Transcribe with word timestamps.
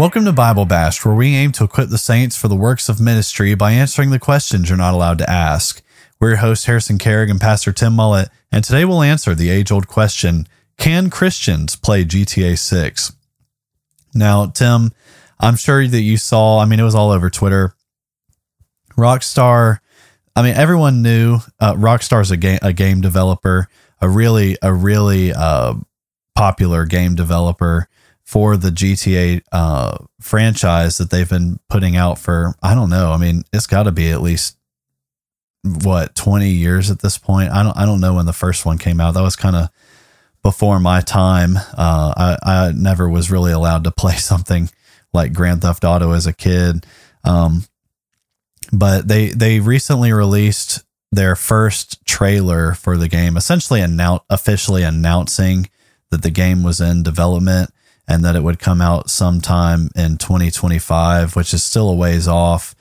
Welcome 0.00 0.24
to 0.24 0.32
Bible 0.32 0.64
Bashed, 0.64 1.04
where 1.04 1.14
we 1.14 1.36
aim 1.36 1.52
to 1.52 1.64
equip 1.64 1.90
the 1.90 1.98
saints 1.98 2.34
for 2.34 2.48
the 2.48 2.56
works 2.56 2.88
of 2.88 3.02
ministry 3.02 3.54
by 3.54 3.72
answering 3.72 4.08
the 4.08 4.18
questions 4.18 4.70
you're 4.70 4.78
not 4.78 4.94
allowed 4.94 5.18
to 5.18 5.28
ask. 5.28 5.82
We're 6.18 6.30
your 6.30 6.36
hosts, 6.38 6.64
Harrison 6.64 6.96
Carrig 6.96 7.30
and 7.30 7.38
Pastor 7.38 7.70
Tim 7.70 7.96
Mullet, 7.96 8.30
and 8.50 8.64
today 8.64 8.86
we'll 8.86 9.02
answer 9.02 9.34
the 9.34 9.50
age 9.50 9.70
old 9.70 9.88
question 9.88 10.48
Can 10.78 11.10
Christians 11.10 11.76
play 11.76 12.06
GTA 12.06 12.58
6? 12.58 13.12
Now, 14.14 14.46
Tim, 14.46 14.92
I'm 15.38 15.56
sure 15.56 15.86
that 15.86 16.00
you 16.00 16.16
saw, 16.16 16.60
I 16.60 16.64
mean, 16.64 16.80
it 16.80 16.84
was 16.84 16.94
all 16.94 17.10
over 17.10 17.28
Twitter. 17.28 17.74
Rockstar, 18.96 19.80
I 20.34 20.40
mean, 20.40 20.54
everyone 20.54 21.02
knew 21.02 21.40
uh, 21.60 21.74
Rockstar's 21.74 22.30
a 22.30 22.38
game, 22.38 22.60
a 22.62 22.72
game 22.72 23.02
developer, 23.02 23.68
a 24.00 24.08
really, 24.08 24.56
a 24.62 24.72
really 24.72 25.34
uh, 25.34 25.74
popular 26.34 26.86
game 26.86 27.16
developer 27.16 27.86
for 28.30 28.56
the 28.56 28.70
GTA 28.70 29.42
uh, 29.50 29.98
franchise 30.20 30.98
that 30.98 31.10
they've 31.10 31.28
been 31.28 31.58
putting 31.68 31.96
out 31.96 32.16
for 32.16 32.54
I 32.62 32.76
don't 32.76 32.88
know. 32.88 33.10
I 33.10 33.16
mean, 33.16 33.42
it's 33.52 33.66
got 33.66 33.82
to 33.84 33.92
be 33.92 34.12
at 34.12 34.22
least 34.22 34.56
what 35.64 36.14
20 36.14 36.48
years 36.48 36.92
at 36.92 37.00
this 37.00 37.18
point. 37.18 37.50
I 37.50 37.64
don't 37.64 37.76
I 37.76 37.84
don't 37.84 38.00
know 38.00 38.14
when 38.14 38.26
the 38.26 38.32
first 38.32 38.64
one 38.64 38.78
came 38.78 39.00
out. 39.00 39.14
That 39.14 39.24
was 39.24 39.34
kind 39.34 39.56
of 39.56 39.68
before 40.44 40.78
my 40.78 41.00
time. 41.00 41.56
Uh, 41.56 42.14
I 42.16 42.36
I 42.44 42.72
never 42.72 43.08
was 43.08 43.32
really 43.32 43.50
allowed 43.50 43.82
to 43.82 43.90
play 43.98 44.14
something 44.14 44.70
like 45.12 45.32
Grand 45.32 45.62
Theft 45.62 45.82
Auto 45.82 46.12
as 46.12 46.28
a 46.28 46.32
kid. 46.32 46.86
Um, 47.24 47.64
but 48.72 49.08
they 49.08 49.30
they 49.30 49.58
recently 49.58 50.12
released 50.12 50.84
their 51.10 51.34
first 51.34 52.06
trailer 52.06 52.74
for 52.74 52.96
the 52.96 53.08
game, 53.08 53.36
essentially 53.36 53.80
annou- 53.80 54.22
officially 54.30 54.84
announcing 54.84 55.68
that 56.10 56.22
the 56.22 56.30
game 56.30 56.62
was 56.62 56.80
in 56.80 57.02
development 57.02 57.72
and 58.10 58.24
that 58.24 58.34
it 58.34 58.42
would 58.42 58.58
come 58.58 58.80
out 58.80 59.08
sometime 59.08 59.88
in 59.94 60.18
2025, 60.18 61.36
which 61.36 61.54
is 61.54 61.62
still 61.62 61.88
a 61.88 61.94
ways 61.94 62.26
off, 62.26 62.74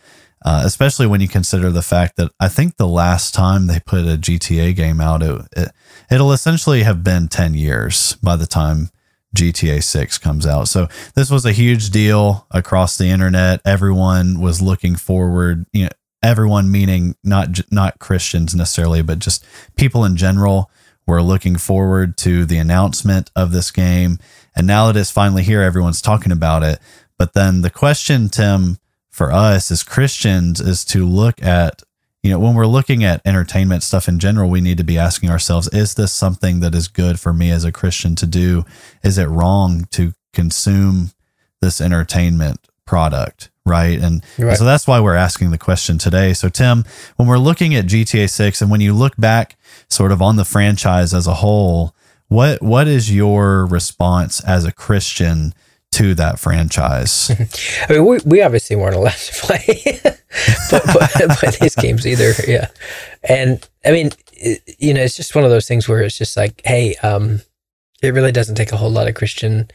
uh, 0.43 0.63
especially 0.65 1.05
when 1.05 1.21
you 1.21 1.27
consider 1.27 1.69
the 1.69 1.83
fact 1.83 2.15
that 2.15 2.31
I 2.39 2.47
think 2.47 2.77
the 2.77 2.87
last 2.87 3.35
time 3.35 3.67
they 3.67 3.79
put 3.79 4.07
a 4.07 4.17
GTA 4.17 4.75
game 4.75 4.99
out, 4.99 5.21
it, 5.21 5.39
it, 5.55 5.71
it'll 6.09 6.33
essentially 6.33 6.81
have 6.81 7.03
been 7.03 7.27
10 7.27 7.53
years 7.53 8.13
by 8.23 8.35
the 8.35 8.47
time 8.47 8.89
GTA 9.35 9.83
6 9.83 10.17
comes 10.17 10.47
out. 10.47 10.67
So 10.67 10.87
this 11.13 11.29
was 11.29 11.45
a 11.45 11.51
huge 11.51 11.91
deal 11.91 12.47
across 12.49 12.97
the 12.97 13.05
internet. 13.05 13.61
Everyone 13.63 14.39
was 14.39 14.63
looking 14.63 14.95
forward, 14.95 15.67
you 15.73 15.83
know, 15.83 15.89
everyone 16.23 16.71
meaning 16.71 17.15
not 17.23 17.59
not 17.71 17.99
Christians 17.99 18.55
necessarily, 18.55 19.03
but 19.03 19.19
just 19.19 19.45
people 19.75 20.03
in 20.05 20.15
general 20.15 20.71
were 21.09 21.21
looking 21.21 21.57
forward 21.57 22.17
to 22.17 22.45
the 22.45 22.57
announcement 22.57 23.31
of 23.35 23.51
this 23.51 23.71
game. 23.71 24.19
And 24.55 24.65
now 24.65 24.87
that 24.87 24.99
it's 24.99 25.11
finally 25.11 25.43
here, 25.43 25.61
everyone's 25.61 26.01
talking 26.01 26.31
about 26.31 26.63
it. 26.63 26.79
But 27.17 27.33
then 27.33 27.61
the 27.61 27.69
question, 27.69 28.29
Tim, 28.29 28.77
for 29.09 29.31
us 29.31 29.71
as 29.71 29.83
Christians 29.83 30.61
is 30.61 30.85
to 30.85 31.05
look 31.05 31.43
at, 31.43 31.83
you 32.23 32.31
know, 32.31 32.39
when 32.39 32.53
we're 32.55 32.65
looking 32.65 33.03
at 33.03 33.21
entertainment 33.25 33.83
stuff 33.83 34.07
in 34.07 34.19
general, 34.19 34.49
we 34.49 34.61
need 34.61 34.77
to 34.77 34.83
be 34.83 34.97
asking 34.97 35.29
ourselves, 35.29 35.67
is 35.69 35.95
this 35.95 36.13
something 36.13 36.61
that 36.61 36.75
is 36.75 36.87
good 36.87 37.19
for 37.19 37.33
me 37.33 37.51
as 37.51 37.65
a 37.65 37.71
Christian 37.71 38.15
to 38.15 38.25
do? 38.25 38.63
Is 39.03 39.17
it 39.17 39.25
wrong 39.25 39.85
to 39.91 40.13
consume 40.33 41.11
this 41.61 41.81
entertainment 41.81 42.59
product? 42.85 43.49
Right. 43.69 43.99
And 43.99 44.23
right. 44.37 44.57
so 44.57 44.65
that's 44.65 44.87
why 44.87 44.99
we're 44.99 45.15
asking 45.15 45.51
the 45.51 45.57
question 45.57 45.97
today. 45.97 46.33
So, 46.33 46.49
Tim, 46.49 46.83
when 47.15 47.27
we're 47.27 47.37
looking 47.37 47.75
at 47.75 47.85
GTA 47.85 48.29
6 48.29 48.61
and 48.61 48.71
when 48.71 48.81
you 48.81 48.93
look 48.93 49.15
back 49.17 49.57
sort 49.87 50.11
of 50.11 50.21
on 50.21 50.35
the 50.35 50.45
franchise 50.45 51.13
as 51.13 51.27
a 51.27 51.35
whole, 51.35 51.93
what 52.27 52.61
what 52.61 52.87
is 52.87 53.13
your 53.13 53.65
response 53.65 54.39
as 54.43 54.65
a 54.65 54.71
Christian 54.71 55.53
to 55.91 56.13
that 56.15 56.39
franchise? 56.39 57.31
I 57.89 57.93
mean, 57.93 58.05
we, 58.05 58.19
we 58.25 58.41
obviously 58.41 58.75
weren't 58.75 58.95
allowed 58.95 59.13
to 59.13 59.33
play, 59.33 59.99
but, 60.71 60.83
but, 60.85 61.37
but 61.41 61.59
these 61.59 61.75
games 61.75 62.05
either. 62.05 62.33
Yeah, 62.47 62.67
and 63.23 63.67
I 63.83 63.91
mean, 63.91 64.11
it, 64.33 64.61
you 64.77 64.93
know, 64.93 65.01
it's 65.01 65.17
just 65.17 65.35
one 65.35 65.43
of 65.43 65.49
those 65.49 65.67
things 65.67 65.87
where 65.87 66.01
it's 66.01 66.17
just 66.17 66.37
like, 66.37 66.61
hey, 66.63 66.95
um, 67.01 67.41
it 68.01 68.13
really 68.13 68.31
doesn't 68.31 68.55
take 68.55 68.71
a 68.71 68.77
whole 68.77 68.91
lot 68.91 69.07
of 69.07 69.15
Christian 69.15 69.69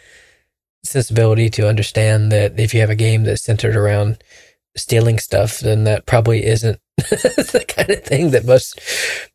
sensibility 0.84 1.50
to 1.50 1.69
understand 1.69 2.31
that 2.33 2.59
if 2.59 2.75
you 2.75 2.81
have 2.81 2.91
a 2.91 2.95
game 2.95 3.25
that's 3.25 3.43
centered 3.43 3.77
around 3.77 4.22
stealing 4.77 5.19
stuff, 5.19 5.61
then 5.61 5.84
that 5.84 6.06
probably 6.06 6.45
isn't 6.45 6.81
the 6.97 7.65
kind 7.67 7.91
of 7.91 8.05
thing 8.05 8.31
that 8.31 8.45
most 8.45 8.81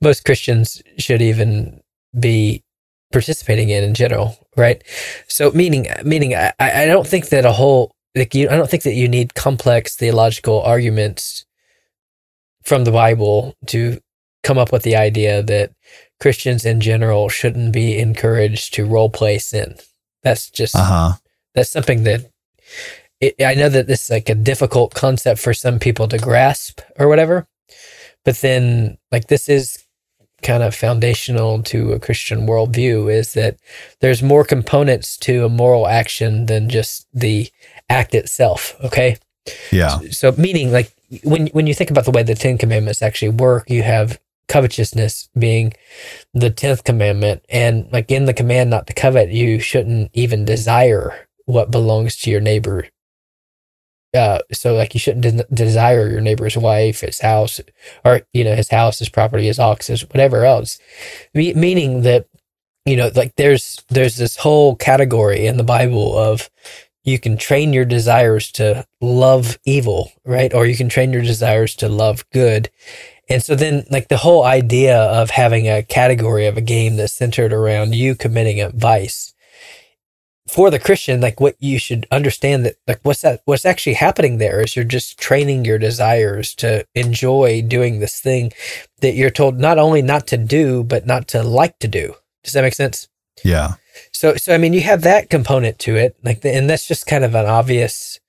most 0.01 0.25
Christians 0.25 0.81
should 0.97 1.21
even 1.21 1.81
be 2.17 2.63
participating 3.11 3.69
in 3.69 3.83
in 3.83 3.93
general, 3.93 4.37
right? 4.55 4.83
So 5.27 5.51
meaning 5.51 5.87
meaning 6.03 6.35
I, 6.35 6.53
I 6.59 6.85
don't 6.85 7.07
think 7.07 7.29
that 7.29 7.45
a 7.45 7.51
whole 7.51 7.91
like 8.15 8.33
you 8.33 8.49
I 8.49 8.55
don't 8.55 8.69
think 8.69 8.83
that 8.83 8.93
you 8.93 9.07
need 9.07 9.35
complex 9.35 9.95
theological 9.95 10.61
arguments 10.61 11.45
from 12.63 12.83
the 12.83 12.91
Bible 12.91 13.55
to 13.67 13.99
come 14.43 14.57
up 14.57 14.71
with 14.71 14.83
the 14.83 14.95
idea 14.95 15.41
that 15.43 15.71
Christians 16.19 16.65
in 16.65 16.81
general 16.81 17.29
shouldn't 17.29 17.73
be 17.73 17.97
encouraged 17.97 18.73
to 18.73 18.85
role 18.85 19.09
play 19.09 19.37
sin. 19.37 19.75
That's 20.23 20.49
just 20.49 20.75
uh-huh. 20.75 21.13
That's 21.59 21.69
something 21.69 22.03
that 22.03 22.31
it, 23.19 23.35
I 23.45 23.53
know 23.53 23.67
that 23.67 23.87
this 23.87 24.05
is 24.05 24.09
like 24.09 24.29
a 24.29 24.35
difficult 24.35 24.93
concept 24.93 25.41
for 25.41 25.53
some 25.53 25.77
people 25.77 26.07
to 26.07 26.17
grasp 26.17 26.79
or 26.97 27.09
whatever, 27.09 27.47
but 28.23 28.37
then 28.37 28.97
like 29.11 29.27
this 29.27 29.49
is 29.49 29.85
kind 30.41 30.63
of 30.63 30.73
foundational 30.73 31.61
to 31.63 31.91
a 31.91 31.99
Christian 31.99 32.47
worldview 32.47 33.13
is 33.13 33.33
that 33.33 33.57
there's 33.99 34.23
more 34.23 34.45
components 34.45 35.17
to 35.17 35.43
a 35.43 35.49
moral 35.49 35.85
action 35.85 36.45
than 36.45 36.69
just 36.69 37.07
the 37.13 37.49
act 37.89 38.15
itself. 38.15 38.73
Okay. 38.85 39.17
Yeah. 39.69 39.99
So, 39.99 40.31
so 40.31 40.41
meaning 40.41 40.71
like 40.71 40.93
when 41.25 41.47
when 41.47 41.67
you 41.67 41.73
think 41.73 41.91
about 41.91 42.05
the 42.05 42.11
way 42.11 42.23
the 42.23 42.35
Ten 42.35 42.57
Commandments 42.57 43.01
actually 43.01 43.29
work, 43.31 43.69
you 43.69 43.83
have 43.83 44.17
covetousness 44.47 45.29
being 45.37 45.73
the 46.33 46.49
tenth 46.49 46.85
commandment, 46.85 47.43
and 47.49 47.91
like 47.91 48.09
in 48.09 48.25
the 48.25 48.33
command 48.33 48.69
not 48.69 48.87
to 48.87 48.93
covet, 48.93 49.29
you 49.29 49.59
shouldn't 49.59 50.09
even 50.13 50.45
desire 50.45 51.27
what 51.49 51.71
belongs 51.71 52.15
to 52.15 52.29
your 52.29 52.41
neighbor 52.41 52.87
uh, 54.13 54.39
so 54.51 54.73
like 54.73 54.93
you 54.93 54.99
shouldn't 54.99 55.23
de- 55.23 55.55
desire 55.55 56.09
your 56.09 56.21
neighbor's 56.21 56.57
wife, 56.57 57.01
his 57.01 57.19
house, 57.19 57.59
or 58.03 58.21
you 58.33 58.43
know 58.43 58.55
his 58.55 58.69
house, 58.69 58.99
his 58.99 59.09
property, 59.09 59.45
his 59.45 59.59
oxes, 59.59 60.01
whatever 60.09 60.45
else. 60.45 60.79
Me- 61.33 61.53
meaning 61.53 62.01
that 62.01 62.27
you 62.85 62.95
know 62.95 63.11
like 63.15 63.35
there's 63.35 63.83
there's 63.89 64.17
this 64.17 64.37
whole 64.37 64.75
category 64.75 65.45
in 65.45 65.57
the 65.57 65.63
Bible 65.63 66.17
of 66.17 66.49
you 67.03 67.19
can 67.19 67.37
train 67.37 67.71
your 67.71 67.85
desires 67.85 68.51
to 68.53 68.85
love 68.99 69.59
evil, 69.65 70.11
right? 70.25 70.53
Or 70.53 70.65
you 70.65 70.75
can 70.75 70.89
train 70.89 71.13
your 71.13 71.21
desires 71.21 71.75
to 71.75 71.87
love 71.89 72.25
good. 72.31 72.69
And 73.29 73.43
so 73.43 73.53
then, 73.55 73.85
like 73.91 74.07
the 74.07 74.17
whole 74.17 74.43
idea 74.43 74.97
of 74.97 75.29
having 75.29 75.67
a 75.67 75.83
category 75.83 76.47
of 76.47 76.57
a 76.57 76.61
game 76.61 76.95
that's 76.95 77.13
centered 77.13 77.53
around 77.53 77.93
you 77.93 78.15
committing 78.15 78.59
a 78.59 78.69
vice 78.69 79.35
for 80.49 80.69
the 80.69 80.79
Christian, 80.79 81.21
like 81.21 81.39
what 81.39 81.55
you 81.59 81.79
should 81.79 82.07
understand 82.11 82.65
that, 82.65 82.75
like 82.87 82.99
what's 83.03 83.21
that, 83.21 83.41
what's 83.45 83.65
actually 83.65 83.93
happening 83.93 84.37
there 84.37 84.61
is 84.61 84.75
you're 84.75 84.85
just 84.85 85.19
training 85.19 85.65
your 85.65 85.77
desires 85.77 86.55
to 86.55 86.85
enjoy 86.95 87.61
doing 87.61 87.99
this 87.99 88.19
thing 88.19 88.51
that 89.01 89.13
you're 89.13 89.29
told 89.29 89.59
not 89.59 89.77
only 89.77 90.01
not 90.01 90.27
to 90.27 90.37
do, 90.37 90.83
but 90.83 91.05
not 91.05 91.27
to 91.29 91.43
like 91.43 91.79
to 91.79 91.87
do. 91.87 92.15
Does 92.43 92.53
that 92.53 92.63
make 92.63 92.73
sense? 92.73 93.07
Yeah. 93.43 93.73
So, 94.11 94.35
so 94.35 94.53
I 94.53 94.57
mean, 94.57 94.73
you 94.73 94.81
have 94.81 95.01
that 95.03 95.29
component 95.29 95.79
to 95.79 95.95
it, 95.95 96.17
like, 96.23 96.41
the, 96.41 96.53
and 96.53 96.69
that's 96.69 96.87
just 96.87 97.05
kind 97.05 97.23
of 97.23 97.35
an 97.35 97.45
obvious, 97.45 98.19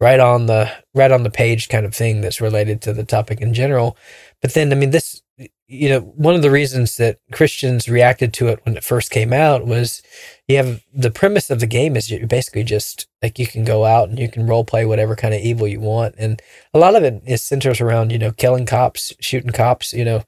right 0.00 0.18
on 0.18 0.46
the 0.46 0.70
right 0.94 1.12
on 1.12 1.22
the 1.22 1.30
page 1.30 1.68
kind 1.68 1.84
of 1.84 1.94
thing 1.94 2.20
that's 2.20 2.40
related 2.40 2.80
to 2.82 2.92
the 2.92 3.04
topic 3.04 3.40
in 3.40 3.54
general. 3.54 3.96
But 4.40 4.54
then, 4.54 4.72
I 4.72 4.76
mean, 4.76 4.90
this, 4.90 5.19
you 5.66 5.88
know, 5.88 6.00
one 6.00 6.34
of 6.34 6.42
the 6.42 6.50
reasons 6.50 6.96
that 6.96 7.18
Christians 7.32 7.88
reacted 7.88 8.34
to 8.34 8.48
it 8.48 8.60
when 8.64 8.76
it 8.76 8.84
first 8.84 9.10
came 9.10 9.32
out 9.32 9.66
was 9.66 10.02
you 10.48 10.56
have 10.56 10.82
the 10.92 11.10
premise 11.10 11.48
of 11.48 11.60
the 11.60 11.66
game 11.66 11.96
is 11.96 12.10
you 12.10 12.26
basically 12.26 12.64
just 12.64 13.06
like 13.22 13.38
you 13.38 13.46
can 13.46 13.64
go 13.64 13.84
out 13.84 14.08
and 14.08 14.18
you 14.18 14.28
can 14.28 14.46
role 14.46 14.64
play 14.64 14.84
whatever 14.84 15.14
kind 15.14 15.32
of 15.32 15.40
evil 15.40 15.68
you 15.68 15.80
want. 15.80 16.16
And 16.18 16.42
a 16.74 16.78
lot 16.78 16.96
of 16.96 17.04
it 17.04 17.22
is 17.24 17.40
centers 17.40 17.80
around, 17.80 18.10
you 18.10 18.18
know, 18.18 18.32
killing 18.32 18.66
cops, 18.66 19.14
shooting 19.20 19.52
cops, 19.52 19.92
you 19.92 20.04
know, 20.04 20.24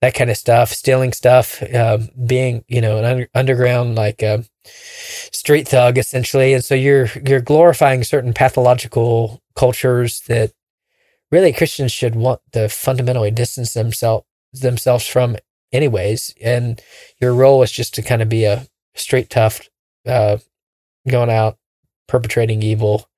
that 0.00 0.14
kind 0.14 0.30
of 0.30 0.36
stuff, 0.36 0.72
stealing 0.72 1.12
stuff, 1.12 1.60
uh, 1.62 1.98
being, 2.24 2.64
you 2.68 2.80
know, 2.80 2.98
an 2.98 3.04
under, 3.04 3.28
underground 3.34 3.96
like 3.96 4.22
uh, 4.22 4.38
street 4.64 5.66
thug 5.66 5.98
essentially. 5.98 6.54
And 6.54 6.64
so 6.64 6.76
you're, 6.76 7.08
you're 7.26 7.40
glorifying 7.40 8.04
certain 8.04 8.32
pathological 8.32 9.42
cultures 9.56 10.20
that 10.28 10.52
really 11.32 11.52
Christians 11.52 11.90
should 11.90 12.14
want 12.14 12.40
to 12.52 12.68
fundamentally 12.68 13.32
distance 13.32 13.74
themselves 13.74 14.24
themselves 14.60 15.06
from 15.06 15.36
anyways. 15.72 16.34
And 16.42 16.80
your 17.20 17.34
role 17.34 17.62
is 17.62 17.72
just 17.72 17.94
to 17.94 18.02
kind 18.02 18.22
of 18.22 18.28
be 18.28 18.44
a 18.44 18.66
straight 18.94 19.30
tough, 19.30 19.68
uh, 20.06 20.38
going 21.08 21.30
out 21.30 21.58
perpetrating 22.06 22.62
evil. 22.62 23.08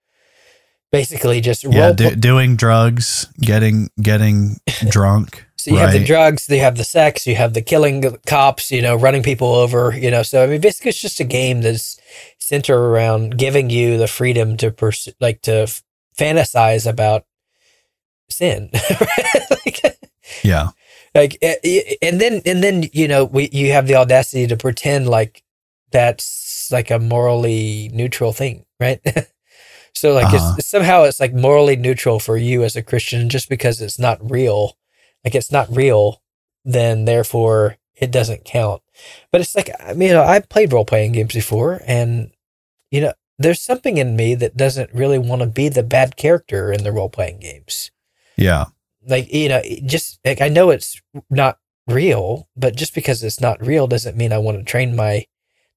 Basically, 0.93 1.41
just 1.41 1.65
yeah, 1.65 1.93
do, 1.93 2.15
doing 2.15 2.56
drugs, 2.56 3.27
getting 3.41 3.91
getting 4.00 4.56
drunk. 4.88 5.44
So 5.56 5.73
you 5.73 5.79
right. 5.79 5.91
have 5.91 5.93
the 5.93 6.06
drugs, 6.06 6.49
you 6.49 6.61
have 6.61 6.77
the 6.77 6.85
sex, 6.85 7.27
you 7.27 7.35
have 7.35 7.53
the 7.53 7.61
killing 7.61 8.17
cops, 8.25 8.71
you 8.71 8.81
know, 8.81 8.94
running 8.94 9.25
people 9.25 9.53
over, 9.53 9.93
you 9.99 10.12
know. 10.12 10.23
So 10.23 10.44
I 10.44 10.47
mean, 10.47 10.61
basically, 10.61 10.91
it's 10.91 11.00
just 11.00 11.19
a 11.19 11.25
game 11.25 11.62
that's 11.62 12.00
centered 12.38 12.79
around 12.79 13.37
giving 13.37 13.69
you 13.69 13.99
the 13.99 14.06
freedom 14.06 14.56
to 14.59 14.71
pursue, 14.71 15.11
like 15.21 15.43
to 15.43 15.62
f- 15.62 15.83
fantasize 16.17 16.88
about 16.88 17.27
sin. 18.31 18.71
like, 19.50 19.99
yeah. 20.44 20.69
Like, 21.17 21.39
eh, 21.41 21.95
and 22.03 22.21
then, 22.21 22.43
and 22.45 22.63
then, 22.63 22.85
you 22.93 23.09
know, 23.09 23.25
we, 23.25 23.49
you 23.51 23.73
have 23.73 23.87
the 23.87 23.97
audacity 23.97 24.47
to 24.47 24.57
pretend 24.57 25.09
like 25.09 25.43
that's 25.91 26.69
like 26.71 26.91
a 26.91 26.99
morally 26.99 27.91
neutral 27.93 28.33
thing, 28.33 28.67
right? 28.79 29.01
so 29.95 30.13
like 30.13 30.27
uh-huh. 30.27 30.57
it's, 30.59 30.67
somehow 30.67 31.05
it's 31.05 31.21
like 31.21 31.33
morally 31.33 31.77
neutral 31.77 32.21
for 32.21 32.37
you 32.37 32.65
as 32.65 32.77
a 32.77 32.83
Christian 32.83 33.29
just 33.29 33.49
because 33.49 33.81
it's 33.81 33.99
not 33.99 34.31
real. 34.31 34.77
Like 35.25 35.35
it's 35.35 35.51
not 35.51 35.75
real, 35.75 36.23
then 36.65 37.07
therefore 37.07 37.79
it 37.97 38.11
doesn't 38.11 38.45
count. 38.45 38.83
But 39.33 39.41
it's 39.41 39.55
like, 39.55 39.71
I 39.81 39.95
mean, 39.95 40.09
you 40.09 40.15
know, 40.15 40.23
I 40.23 40.41
played 40.41 40.73
role 40.73 40.85
playing 40.85 41.12
games 41.12 41.35
before 41.35 41.81
and, 41.87 42.31
you 42.91 43.01
know, 43.01 43.12
there's 43.39 43.61
something 43.61 43.97
in 43.97 44.17
me 44.17 44.35
that 44.35 44.57
doesn't 44.57 44.93
really 44.93 45.19
want 45.19 45.41
to 45.41 45.47
be 45.47 45.69
the 45.69 45.83
bad 45.83 46.17
character 46.17 46.73
in 46.73 46.85
the 46.85 46.93
role 46.93 47.09
playing 47.09 47.41
games. 47.41 47.91
Yeah. 48.37 48.67
Like, 49.06 49.32
you 49.32 49.49
know, 49.49 49.62
just 49.85 50.19
like 50.25 50.41
I 50.41 50.49
know 50.49 50.70
it's 50.70 51.00
not 51.31 51.58
real, 51.87 52.49
but 52.56 52.76
just 52.76 52.94
because 52.94 53.23
it's 53.23 53.41
not 53.41 53.64
real 53.64 53.87
doesn't 53.87 54.17
mean 54.17 54.32
I 54.32 54.38
want 54.38 54.58
to 54.58 54.64
train 54.64 54.97
my 54.97 55.26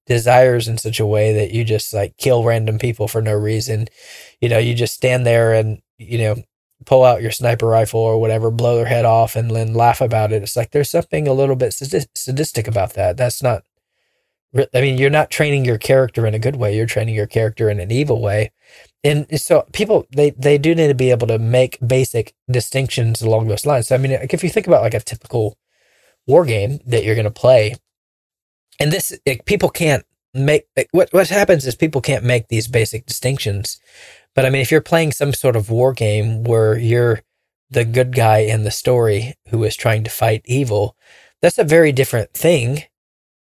desires 0.06 0.66
in 0.66 0.78
such 0.78 0.98
a 0.98 1.06
way 1.06 1.32
that 1.34 1.52
you 1.52 1.64
just 1.64 1.94
like 1.94 2.16
kill 2.16 2.42
random 2.44 2.78
people 2.78 3.06
for 3.06 3.22
no 3.22 3.34
reason. 3.34 3.86
You 4.40 4.48
know, 4.48 4.58
you 4.58 4.74
just 4.74 4.94
stand 4.94 5.24
there 5.24 5.52
and, 5.54 5.80
you 5.98 6.18
know, 6.18 6.36
pull 6.86 7.04
out 7.04 7.22
your 7.22 7.30
sniper 7.30 7.66
rifle 7.66 8.00
or 8.00 8.20
whatever, 8.20 8.50
blow 8.50 8.76
their 8.76 8.86
head 8.86 9.04
off 9.04 9.36
and 9.36 9.50
then 9.50 9.74
laugh 9.74 10.00
about 10.00 10.32
it. 10.32 10.42
It's 10.42 10.56
like 10.56 10.70
there's 10.72 10.90
something 10.90 11.28
a 11.28 11.32
little 11.32 11.56
bit 11.56 11.74
sadistic 11.74 12.66
about 12.66 12.94
that. 12.94 13.16
That's 13.16 13.42
not, 13.42 13.62
I 14.56 14.80
mean, 14.80 14.98
you're 14.98 15.10
not 15.10 15.30
training 15.30 15.64
your 15.64 15.78
character 15.78 16.26
in 16.26 16.34
a 16.34 16.40
good 16.40 16.56
way. 16.56 16.76
You're 16.76 16.86
training 16.86 17.14
your 17.14 17.28
character 17.28 17.70
in 17.70 17.78
an 17.78 17.92
evil 17.92 18.20
way 18.20 18.50
and 19.02 19.40
so 19.40 19.66
people 19.72 20.06
they 20.14 20.30
they 20.30 20.58
do 20.58 20.74
need 20.74 20.88
to 20.88 20.94
be 20.94 21.10
able 21.10 21.26
to 21.28 21.38
make 21.38 21.78
basic 21.86 22.34
distinctions 22.50 23.22
along 23.22 23.48
those 23.48 23.66
lines. 23.66 23.88
So 23.88 23.94
I 23.94 23.98
mean, 23.98 24.12
like 24.12 24.34
if 24.34 24.44
you 24.44 24.50
think 24.50 24.66
about 24.66 24.82
like 24.82 24.94
a 24.94 25.00
typical 25.00 25.56
war 26.26 26.44
game 26.44 26.80
that 26.86 27.04
you're 27.04 27.14
going 27.14 27.24
to 27.24 27.30
play, 27.30 27.74
and 28.78 28.92
this 28.92 29.18
like, 29.26 29.44
people 29.46 29.70
can't 29.70 30.04
make 30.34 30.66
like, 30.76 30.88
what 30.92 31.12
what 31.12 31.28
happens 31.28 31.66
is 31.66 31.74
people 31.74 32.00
can't 32.00 32.24
make 32.24 32.48
these 32.48 32.68
basic 32.68 33.06
distinctions. 33.06 33.80
But 34.34 34.44
I 34.46 34.50
mean, 34.50 34.62
if 34.62 34.70
you're 34.70 34.80
playing 34.80 35.12
some 35.12 35.32
sort 35.32 35.56
of 35.56 35.70
war 35.70 35.92
game 35.92 36.44
where 36.44 36.78
you're 36.78 37.22
the 37.70 37.84
good 37.84 38.14
guy 38.14 38.38
in 38.38 38.64
the 38.64 38.70
story 38.70 39.34
who 39.48 39.64
is 39.64 39.76
trying 39.76 40.04
to 40.04 40.10
fight 40.10 40.42
evil, 40.44 40.96
that's 41.40 41.58
a 41.58 41.64
very 41.64 41.92
different 41.92 42.34
thing 42.34 42.84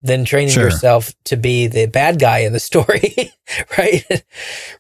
than 0.06 0.24
training 0.24 0.54
sure. 0.54 0.64
yourself 0.64 1.12
to 1.24 1.36
be 1.36 1.66
the 1.66 1.86
bad 1.86 2.18
guy 2.18 2.38
in 2.38 2.52
the 2.52 2.60
story, 2.60 3.32
right? 3.78 4.04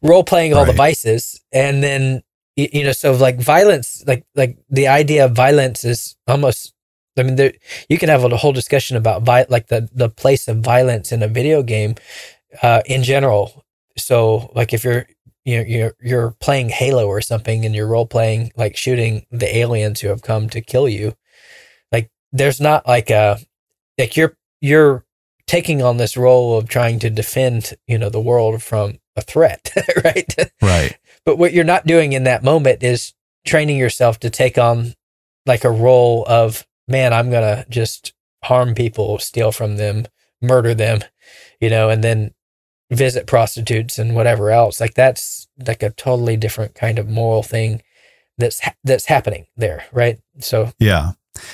Role 0.02 0.24
playing 0.24 0.54
all 0.54 0.60
right. 0.60 0.66
the 0.66 0.76
vices. 0.76 1.40
And 1.52 1.82
then, 1.82 2.22
you, 2.56 2.84
know, 2.84 2.92
so 2.92 3.12
like 3.12 3.40
violence, 3.40 4.04
like, 4.06 4.24
like 4.34 4.56
the 4.70 4.88
idea 4.88 5.26
of 5.26 5.32
violence 5.32 5.84
is 5.84 6.16
almost, 6.26 6.72
I 7.18 7.22
mean, 7.22 7.36
there, 7.36 7.52
you 7.88 7.98
can 7.98 8.08
have 8.08 8.24
a 8.24 8.36
whole 8.36 8.52
discussion 8.52 8.96
about 8.96 9.22
vi- 9.22 9.46
like 9.48 9.68
the, 9.68 9.88
the 9.92 10.08
place 10.08 10.48
of 10.48 10.58
violence 10.58 11.12
in 11.12 11.22
a 11.22 11.28
video 11.28 11.62
game, 11.62 11.96
uh, 12.62 12.82
in 12.86 13.02
general. 13.02 13.64
So 13.96 14.50
like 14.54 14.72
if 14.72 14.84
you're, 14.84 15.06
you 15.44 15.58
know, 15.58 15.64
you're, 15.64 15.94
you're 16.00 16.30
playing 16.40 16.70
Halo 16.70 17.06
or 17.06 17.20
something 17.20 17.64
and 17.64 17.74
you're 17.74 17.86
role 17.86 18.06
playing, 18.06 18.52
like 18.56 18.76
shooting 18.76 19.26
the 19.30 19.56
aliens 19.56 20.00
who 20.00 20.08
have 20.08 20.22
come 20.22 20.48
to 20.50 20.60
kill 20.60 20.88
you, 20.88 21.14
like 21.92 22.10
there's 22.32 22.60
not 22.60 22.86
like 22.86 23.10
a, 23.10 23.38
like 23.98 24.16
you're, 24.16 24.36
you're 24.60 25.05
taking 25.46 25.82
on 25.82 25.96
this 25.96 26.16
role 26.16 26.58
of 26.58 26.68
trying 26.68 26.98
to 27.00 27.10
defend, 27.10 27.74
you 27.86 27.98
know, 27.98 28.10
the 28.10 28.20
world 28.20 28.62
from 28.62 28.98
a 29.16 29.22
threat, 29.22 29.70
right? 30.04 30.34
Right. 30.60 30.98
But 31.24 31.38
what 31.38 31.52
you're 31.52 31.64
not 31.64 31.86
doing 31.86 32.12
in 32.12 32.24
that 32.24 32.44
moment 32.44 32.82
is 32.82 33.14
training 33.46 33.76
yourself 33.76 34.18
to 34.20 34.30
take 34.30 34.58
on 34.58 34.94
like 35.46 35.64
a 35.64 35.70
role 35.70 36.24
of, 36.28 36.66
man, 36.88 37.12
I'm 37.12 37.30
going 37.30 37.42
to 37.42 37.68
just 37.70 38.12
harm 38.44 38.74
people, 38.74 39.18
steal 39.18 39.52
from 39.52 39.76
them, 39.76 40.06
murder 40.42 40.74
them, 40.74 41.00
you 41.60 41.70
know, 41.70 41.88
and 41.88 42.02
then 42.02 42.34
visit 42.90 43.26
prostitutes 43.26 43.98
and 43.98 44.14
whatever 44.14 44.50
else. 44.50 44.80
Like 44.80 44.94
that's 44.94 45.48
like 45.66 45.82
a 45.82 45.90
totally 45.90 46.36
different 46.36 46.74
kind 46.74 46.98
of 46.98 47.08
moral 47.08 47.42
thing 47.42 47.82
that's 48.38 48.60
that's 48.84 49.06
happening 49.06 49.46
there, 49.56 49.86
right? 49.92 50.18
So 50.40 50.72
Yeah. 50.78 51.12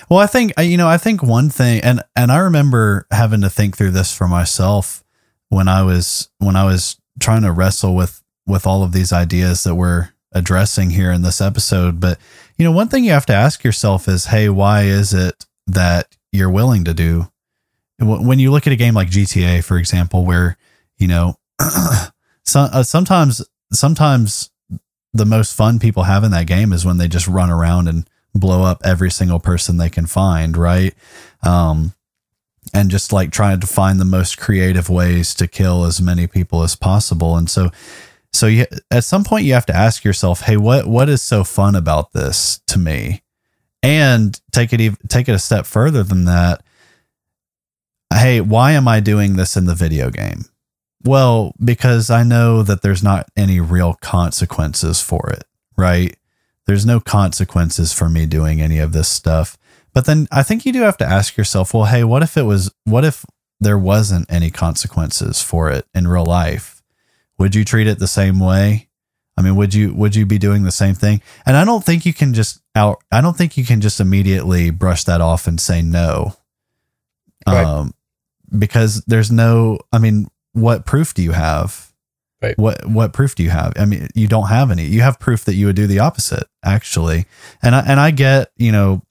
Well, 0.09 0.19
I 0.19 0.27
think 0.27 0.53
you 0.59 0.77
know, 0.77 0.89
I 0.89 0.99
think 0.99 1.23
one 1.23 1.51
thing, 1.51 1.81
and 1.83 2.03
and 2.17 2.31
I 2.33 2.39
remember 2.39 3.07
having 3.11 3.41
to 3.43 3.51
think 3.51 3.77
through 3.77 3.93
this 3.93 4.15
for 4.15 4.29
myself 4.29 5.03
when 5.49 5.69
I 5.69 5.83
was 5.83 6.29
when 6.39 6.57
I 6.57 6.65
was 6.65 6.97
trying 7.21 7.43
to 7.43 7.53
wrestle 7.53 7.95
with 7.95 8.23
with 8.47 8.67
all 8.67 8.83
of 8.83 8.93
these 8.93 9.13
ideas 9.13 9.65
that 9.65 9.75
we're 9.75 10.11
addressing 10.33 10.91
here 10.91 11.13
in 11.13 11.23
this 11.23 11.41
episode. 11.41 12.01
But 12.01 12.19
you 12.57 12.65
know, 12.65 12.73
one 12.73 12.89
thing 12.89 13.05
you 13.05 13.13
have 13.13 13.27
to 13.27 13.35
ask 13.35 13.65
yourself 13.65 14.09
is, 14.09 14.27
hey, 14.27 14.49
why 14.49 14.83
is 14.83 15.13
it 15.13 15.47
that 15.67 16.17
you're 16.33 16.51
willing 16.51 16.85
to 16.85 16.95
do? 16.95 17.29
When 17.99 18.39
you 18.39 18.51
look 18.51 18.67
at 18.67 18.73
a 18.73 18.77
game 18.77 18.95
like 18.95 19.11
GTA, 19.11 19.63
for 19.63 19.77
example, 19.79 20.25
where 20.25 20.57
you 20.99 21.09
know, 21.09 21.37
so, 22.45 22.61
uh, 22.61 22.83
sometimes 22.83 23.45
sometimes 23.73 24.51
the 25.13 25.27
most 25.27 25.55
fun 25.55 25.79
people 25.79 26.05
have 26.05 26.25
in 26.25 26.31
that 26.31 26.47
game 26.47 26.73
is 26.73 26.85
when 26.85 26.97
they 26.97 27.09
just 27.09 27.29
run 27.29 27.51
around 27.51 27.89
and 27.89 28.09
blow 28.35 28.63
up 28.63 28.81
every 28.85 29.11
single 29.11 29.41
person 29.41 29.77
they 29.77 29.91
can 29.91 30.07
find, 30.07 30.57
right? 30.57 30.95
Um, 31.43 31.95
and 32.73 32.91
just 32.91 33.13
like 33.13 33.31
trying 33.31 33.61
to 33.61 33.67
find 33.67 34.01
the 34.01 34.05
most 34.05 34.39
creative 34.39 34.89
ways 34.89 35.35
to 35.35 35.47
kill 35.47 35.85
as 35.85 36.01
many 36.01 36.27
people 36.27 36.63
as 36.63 36.77
possible. 36.77 37.37
And 37.37 37.51
so, 37.51 37.71
so 38.33 38.47
you, 38.47 38.67
at 38.91 39.05
some 39.05 39.25
point 39.25 39.45
you 39.45 39.53
have 39.55 39.67
to 39.67 39.77
ask 39.77 40.05
yourself, 40.05 40.43
Hey, 40.43 40.57
what, 40.57 40.87
what 40.87 41.09
is 41.09 41.23
so 41.23 41.45
fun 41.45 41.75
about 41.75 42.13
this 42.13 42.61
to 42.69 42.79
me? 42.79 43.23
And 43.83 44.41
take 44.53 44.73
it, 44.73 44.97
take 45.09 45.29
it 45.29 45.35
a 45.35 45.39
step 45.39 45.67
further 45.67 46.03
than 46.03 46.25
that. 46.25 46.63
Hey, 48.15 48.41
why 48.41 48.73
am 48.73 48.87
I 48.87 49.01
doing 49.01 49.37
this 49.37 49.57
in 49.57 49.67
the 49.67 49.75
video 49.75 50.11
game? 50.11 50.45
Well, 51.05 51.55
because 51.63 52.11
I 52.11 52.23
know 52.23 52.63
that 52.63 52.83
there's 52.83 53.03
not 53.03 53.29
any 53.37 53.59
real 53.59 53.95
consequences 53.95 55.01
for 55.01 55.31
it, 55.31 55.45
right? 55.77 56.17
There's 56.67 56.87
no 56.87 57.01
consequences 57.01 57.93
for 57.93 58.09
me 58.09 58.27
doing 58.27 58.61
any 58.61 58.79
of 58.79 58.93
this 58.93 59.09
stuff. 59.09 59.57
But 59.93 60.07
then 60.07 60.27
I 60.31 60.43
think 60.43 60.65
you 60.65 60.73
do 60.73 60.83
have 60.83 60.97
to 60.99 61.07
ask 61.07 61.37
yourself, 61.37 61.75
well, 61.75 61.85
hey, 61.85 62.05
what 62.05 62.23
if 62.23 62.37
it 62.37 62.43
was, 62.43 62.73
what 62.85 63.05
if 63.05 63.25
there 63.61 63.79
wasn't 63.79 64.31
any 64.33 64.51
consequences 64.51 65.43
for 65.43 65.71
it 65.71 65.87
in 65.95 66.09
real 66.09 66.25
life? 66.27 66.79
would 67.39 67.55
you 67.57 67.65
treat 67.65 67.89
it 67.89 67.99
the 67.99 68.07
same 68.07 68.39
way? 68.39 68.89
I 69.37 69.43
mean, 69.43 69.57
would 69.57 69.75
you 69.75 69.93
would 69.95 70.15
you 70.15 70.25
be 70.27 70.39
doing 70.39 70.63
the 70.63 70.71
same 70.71 70.95
thing? 70.95 71.21
And 71.45 71.57
I 71.57 71.65
don't 71.65 71.83
think 71.85 72.07
you 72.07 72.13
can 72.15 72.35
just 72.35 72.61
out. 72.77 73.03
I 73.11 73.21
don't 73.21 73.37
think 73.37 73.57
you 73.57 73.65
can 73.65 73.81
just 73.81 73.99
immediately 73.99 74.71
brush 74.71 75.03
that 75.05 75.21
off 75.21 75.49
and 75.49 75.61
say 75.61 75.83
no, 75.83 76.37
Right. 77.47 77.65
um, 77.65 77.95
because 78.57 79.03
there's 79.07 79.33
no. 79.33 79.79
I 79.93 79.99
mean, 79.99 80.29
what 80.53 80.85
proof 80.87 81.15
do 81.15 81.23
you 81.23 81.33
have? 81.33 81.92
Right. 82.43 82.59
What 82.59 82.87
what 82.87 83.13
proof 83.13 83.35
do 83.35 83.43
you 83.43 83.51
have? 83.51 83.73
I 83.77 83.85
mean, 83.85 84.09
you 84.15 84.27
don't 84.27 84.49
have 84.49 84.71
any. 84.71 84.85
You 84.85 85.03
have 85.03 85.21
proof 85.21 85.45
that 85.45 85.55
you 85.55 85.67
would 85.67 85.77
do 85.77 85.87
the 85.87 86.01
opposite, 86.01 86.45
actually. 86.65 87.27
And 87.63 87.75
I 87.75 87.81
and 87.81 88.01
I 88.01 88.11
get, 88.11 88.51
you 88.57 88.73
know, 88.73 89.03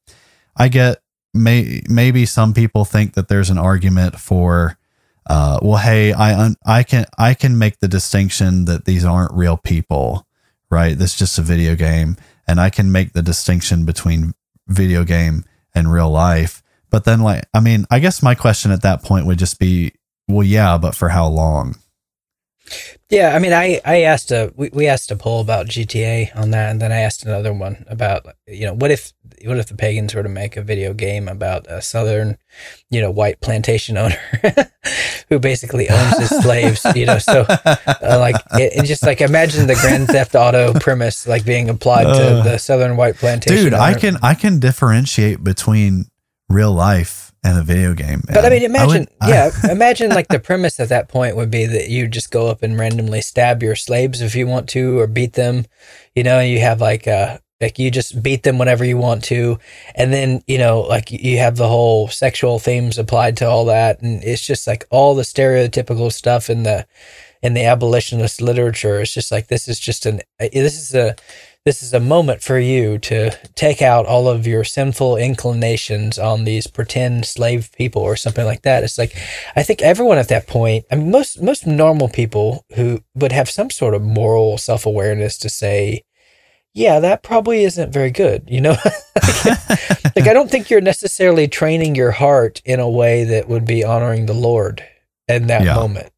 I 0.58 0.68
get 0.68 1.02
may 1.34 1.82
maybe 1.90 2.26
some 2.26 2.54
people 2.54 2.84
think 2.84 3.14
that 3.14 3.30
there's 3.30 3.50
an 3.50 3.58
argument 3.58 4.20
for 4.20 4.78
uh, 5.30 5.60
well, 5.62 5.78
hey, 5.78 6.14
I 6.14 6.38
un- 6.38 6.58
I 6.66 6.84
can 6.84 7.06
I 7.18 7.34
can 7.34 7.58
make 7.58 7.80
the 7.80 7.88
distinction 7.88 8.66
that 8.66 8.86
these 8.86 9.06
aren't 9.06 9.34
real 9.34 9.56
people, 9.56 10.28
right? 10.70 10.98
This 10.98 11.14
is 11.14 11.20
just 11.20 11.40
a 11.40 11.42
video 11.42 11.76
game, 11.76 12.18
and 12.48 12.60
I 12.60 12.70
can 12.70 12.92
make 12.92 13.14
the 13.14 13.22
distinction 13.22 13.86
between 13.86 14.34
video 14.68 15.04
game 15.04 15.46
and 15.74 15.92
real 15.92 16.10
life. 16.10 16.64
But 16.90 17.06
then, 17.06 17.22
like, 17.22 17.46
I 17.54 17.62
mean, 17.62 17.86
I 17.90 18.00
guess 18.00 18.22
my 18.22 18.36
question 18.36 18.72
at 18.72 18.82
that 18.82 19.04
point 19.04 19.26
would 19.26 19.40
just 19.40 19.60
be, 19.60 19.94
well, 20.28 20.46
yeah, 20.46 20.78
but 20.78 20.96
for 20.96 21.10
how 21.10 21.28
long? 21.28 21.76
Yeah, 23.10 23.36
I 23.36 23.40
mean, 23.40 23.52
I 23.52 23.82
I 23.84 24.02
asked 24.04 24.32
a 24.32 24.54
we, 24.56 24.70
we 24.72 24.88
asked 24.88 25.12
a 25.12 25.16
poll 25.16 25.42
about 25.42 25.68
GTA 25.68 26.36
on 26.36 26.52
that, 26.52 26.72
and 26.72 26.82
then 26.82 26.92
I 26.92 27.00
asked 27.00 27.26
another 27.26 27.54
one 27.54 27.86
about 27.90 28.26
you 28.48 28.66
know 28.66 28.74
what 28.74 28.90
if 28.90 29.14
what 29.46 29.58
if 29.58 29.68
the 29.68 29.76
pagans 29.76 30.16
were 30.16 30.24
to 30.24 30.30
make 30.30 30.56
a 30.56 30.62
video 30.62 30.94
game 30.94 31.28
about 31.28 31.66
a 31.68 31.82
southern, 31.82 32.38
you 32.90 33.02
know, 33.02 33.12
white 33.12 33.42
plantation 33.42 33.98
owner 34.04 34.18
who 35.30 35.40
basically 35.40 35.90
owns 35.90 36.18
his 36.20 36.30
slaves, 36.30 36.86
you 36.96 37.06
know, 37.06 37.18
so 37.18 37.46
uh, 37.50 38.18
like 38.20 38.36
it, 38.54 38.74
it 38.78 38.86
just 38.86 39.04
like 39.04 39.20
imagine 39.20 39.68
the 39.68 39.76
Grand 39.76 40.08
Theft 40.08 40.36
Auto 40.36 40.74
premise 40.74 41.28
like 41.28 41.44
being 41.46 41.70
applied 41.70 42.06
to 42.06 42.40
Uh, 42.40 42.44
the 42.44 42.58
southern 42.58 42.96
white 42.98 43.16
plantation. 43.16 43.66
Dude, 43.66 43.74
I 43.74 43.94
can 43.94 44.18
I 44.24 44.36
can 44.36 44.60
differentiate 44.60 45.44
between 45.44 46.06
real 46.48 46.72
life 46.72 47.31
and 47.44 47.58
a 47.58 47.64
video 47.64 47.94
game. 47.94 48.22
But 48.28 48.46
I 48.46 48.50
mean, 48.50 48.64
imagine, 48.64 48.88
would- 49.02 49.10
I- 49.22 49.30
yeah, 49.30 49.52
imagine 49.72 50.10
like 50.10 50.28
the 50.28 50.40
premise 50.40 50.80
at 50.80 50.90
that 50.90 51.10
point 51.10 51.36
would 51.36 51.52
be 51.52 51.66
that 51.66 51.90
you 51.90 52.08
just 52.08 52.32
go 52.32 52.48
up 52.48 52.64
and 52.64 52.78
randomly 52.78 53.22
stab 53.22 53.64
your 53.64 53.76
slaves 53.76 54.22
if 54.22 54.36
you 54.36 54.48
want 54.48 54.70
to, 54.70 55.00
or 55.00 55.08
beat 55.08 55.34
them. 55.34 55.66
You 56.16 56.24
know, 56.24 56.40
you 56.40 56.60
have 56.60 56.82
like 56.82 57.08
uh 57.08 57.40
like 57.60 57.78
you 57.78 57.92
just 57.92 58.24
beat 58.24 58.42
them 58.44 58.58
whenever 58.58 58.84
you 58.84 58.98
want 58.98 59.24
to, 59.26 59.60
and 59.96 60.12
then 60.12 60.42
you 60.48 60.58
know 60.58 60.82
like 60.82 61.12
you 61.12 61.38
have 61.38 61.56
the 61.58 61.68
whole 61.68 62.08
sexual 62.08 62.58
themes 62.60 62.98
applied 62.98 63.38
to 63.38 63.48
all 63.48 63.66
that, 63.66 64.02
and 64.02 64.24
it's 64.24 64.46
just 64.46 64.66
like 64.68 64.86
all 64.90 65.16
the 65.16 65.22
stereotypical 65.24 66.12
stuff 66.12 66.50
in 66.50 66.64
the 66.64 66.86
in 67.44 67.54
the 67.56 67.64
abolitionist 67.66 68.42
literature. 68.42 69.00
It's 69.00 69.14
just 69.14 69.32
like 69.32 69.48
this 69.48 69.68
is 69.68 69.80
just 69.80 70.06
an 70.06 70.22
this 70.40 70.78
is 70.78 70.94
a 70.96 71.16
this 71.64 71.84
is 71.84 71.94
a 71.94 72.00
moment 72.00 72.42
for 72.42 72.58
you 72.58 72.98
to 72.98 73.30
take 73.54 73.82
out 73.84 74.08
all 74.08 74.28
of 74.28 74.48
your 74.48 74.64
sinful 74.64 75.16
inclinations 75.18 76.18
on 76.18 76.44
these 76.44 76.66
pretend 76.66 77.26
slave 77.26 77.70
people 77.74 78.02
or 78.02 78.16
something 78.16 78.46
like 78.46 78.64
that. 78.64 78.84
It's 78.84 78.98
like 78.98 79.16
I 79.56 79.62
think 79.62 79.82
everyone 79.82 80.18
at 80.18 80.28
that 80.30 80.48
point, 80.48 80.86
I 80.92 80.96
mean 80.96 81.12
most 81.12 81.42
most 81.42 81.68
normal 81.68 82.10
people 82.10 82.66
who 82.76 83.02
would 83.14 83.32
have 83.32 83.50
some 83.50 83.70
sort 83.70 83.94
of 83.94 84.02
moral 84.02 84.58
self-awareness 84.58 85.38
to 85.40 85.50
say, 85.50 86.04
yeah, 86.74 87.00
that 87.00 87.22
probably 87.22 87.64
isn't 87.64 87.94
very 87.94 88.12
good, 88.12 88.44
you 88.48 88.62
know? 88.62 88.76
like 89.46 90.28
I 90.28 90.34
don't 90.34 90.50
think 90.50 90.70
you're 90.70 90.82
necessarily 90.82 91.48
training 91.48 91.96
your 91.96 92.12
heart 92.12 92.62
in 92.66 92.80
a 92.80 92.90
way 92.90 93.24
that 93.26 93.48
would 93.48 93.66
be 93.66 93.84
honoring 93.84 94.26
the 94.26 94.34
Lord 94.34 94.84
in 95.28 95.48
that 95.48 95.64
Yeah. 95.64 95.76
moment. 95.76 96.12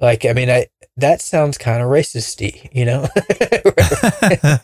Like 0.00 0.24
I 0.24 0.32
mean 0.32 0.48
I 0.48 0.68
that 1.00 1.20
sounds 1.20 1.58
kind 1.58 1.82
of 1.82 1.88
racisty, 1.88 2.68
you 2.72 2.84
know? 2.84 3.08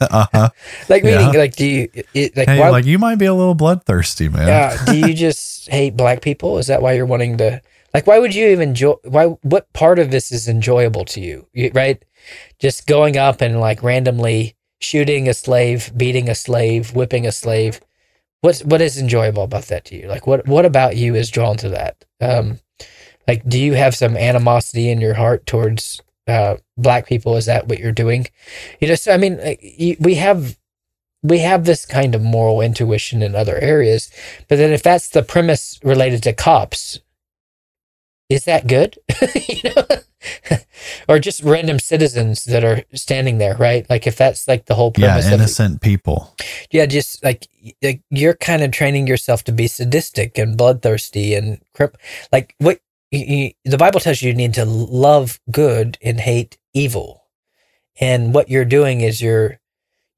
uh-huh. 0.00 0.48
like 0.88 1.04
Yeah. 1.04 1.30
like 1.30 1.56
do 1.56 1.66
you 1.66 1.88
it, 2.14 2.36
like 2.36 2.48
Hey, 2.48 2.58
why 2.60 2.70
like 2.70 2.84
you 2.84 2.98
might 2.98 3.16
be 3.16 3.26
a 3.26 3.34
little 3.34 3.54
bloodthirsty, 3.54 4.28
man. 4.28 4.46
yeah 4.48 4.84
do 4.84 4.96
you 4.96 5.14
just 5.26 5.68
hate 5.68 5.96
black 5.96 6.22
people 6.22 6.58
is 6.58 6.66
that 6.68 6.82
why 6.82 6.92
you're 6.92 7.06
wanting 7.06 7.36
to 7.38 7.60
like 7.94 8.06
why 8.06 8.18
would 8.18 8.34
you 8.34 8.48
even 8.48 8.70
enjoy 8.70 8.94
why 9.04 9.26
what 9.42 9.72
part 9.72 9.98
of 9.98 10.10
this 10.10 10.30
is 10.32 10.48
enjoyable 10.48 11.04
to 11.06 11.20
you, 11.20 11.46
You- 11.52 11.70
right 11.74 12.02
just 12.58 12.86
going 12.86 13.16
up 13.16 13.40
and 13.40 13.60
like 13.60 13.82
randomly 13.82 14.56
shooting 14.80 15.28
a 15.28 15.34
slave 15.34 15.90
beating 15.96 16.28
a 16.28 16.34
slave 16.34 16.94
whipping 16.94 17.26
a 17.26 17.32
slave 17.32 17.80
what's 18.42 18.62
what 18.64 18.80
is 18.80 18.98
enjoyable 18.98 19.44
about 19.44 19.64
that 19.66 19.84
to 19.86 19.96
you 19.96 20.06
like 20.08 20.26
what 20.26 20.46
what 20.46 20.66
about 20.66 20.96
you 20.96 21.14
is 21.14 21.30
drawn 21.30 21.56
to 21.56 21.70
that 21.70 22.04
um 22.20 22.58
like 23.26 23.42
do 23.48 23.58
you 23.58 23.72
have 23.74 23.94
some 23.94 24.16
animosity 24.16 24.90
in 24.90 25.00
your 25.00 25.14
heart 25.14 25.46
towards 25.46 26.02
uh 26.28 26.56
black 26.76 27.06
people 27.06 27.36
is 27.36 27.46
that 27.46 27.68
what 27.68 27.78
you're 27.78 27.92
doing 27.92 28.26
you 28.80 28.88
know 28.88 28.94
so 28.94 29.12
i 29.12 29.16
mean 29.16 29.38
we 30.00 30.14
have 30.16 30.58
we 31.22 31.38
have 31.40 31.64
this 31.64 31.86
kind 31.86 32.14
of 32.14 32.22
moral 32.22 32.60
intuition 32.60 33.22
in 33.22 33.34
other 33.34 33.56
areas 33.58 34.10
but 34.48 34.56
then 34.56 34.72
if 34.72 34.82
that's 34.82 35.08
the 35.10 35.22
premise 35.22 35.78
related 35.82 36.22
to 36.22 36.32
cops 36.32 37.00
is 38.28 38.44
that 38.44 38.66
good 38.66 38.98
you 39.48 39.70
know 39.76 39.86
or 41.08 41.18
just 41.18 41.42
random 41.42 41.78
citizens 41.78 42.44
that 42.44 42.64
are 42.64 42.82
standing 42.94 43.38
there 43.38 43.56
right 43.56 43.88
like 43.88 44.06
if 44.06 44.16
that's 44.16 44.48
like 44.48 44.66
the 44.66 44.74
whole 44.74 44.92
Yeah, 44.96 45.08
premise 45.08 45.26
of 45.26 45.34
innocent 45.34 45.80
people. 45.80 46.34
yeah, 46.70 46.86
just 46.86 47.22
like, 47.24 47.46
like 47.82 48.02
you're 48.10 48.34
kind 48.34 48.62
of 48.62 48.72
training 48.72 49.06
yourself 49.06 49.44
to 49.44 49.52
be 49.52 49.68
sadistic 49.68 50.38
and 50.38 50.56
bloodthirsty 50.56 51.34
and 51.34 51.60
crip. 51.74 51.96
Like 52.32 52.54
what 52.58 52.80
you, 53.10 53.50
the 53.64 53.78
Bible 53.78 54.00
tells 54.00 54.22
you, 54.22 54.30
you 54.30 54.36
need 54.36 54.54
to 54.54 54.64
love 54.64 55.40
good 55.50 55.98
and 56.02 56.20
hate 56.20 56.58
evil, 56.74 57.24
and 58.00 58.34
what 58.34 58.48
you're 58.48 58.64
doing 58.64 59.00
is 59.00 59.20
you're 59.20 59.58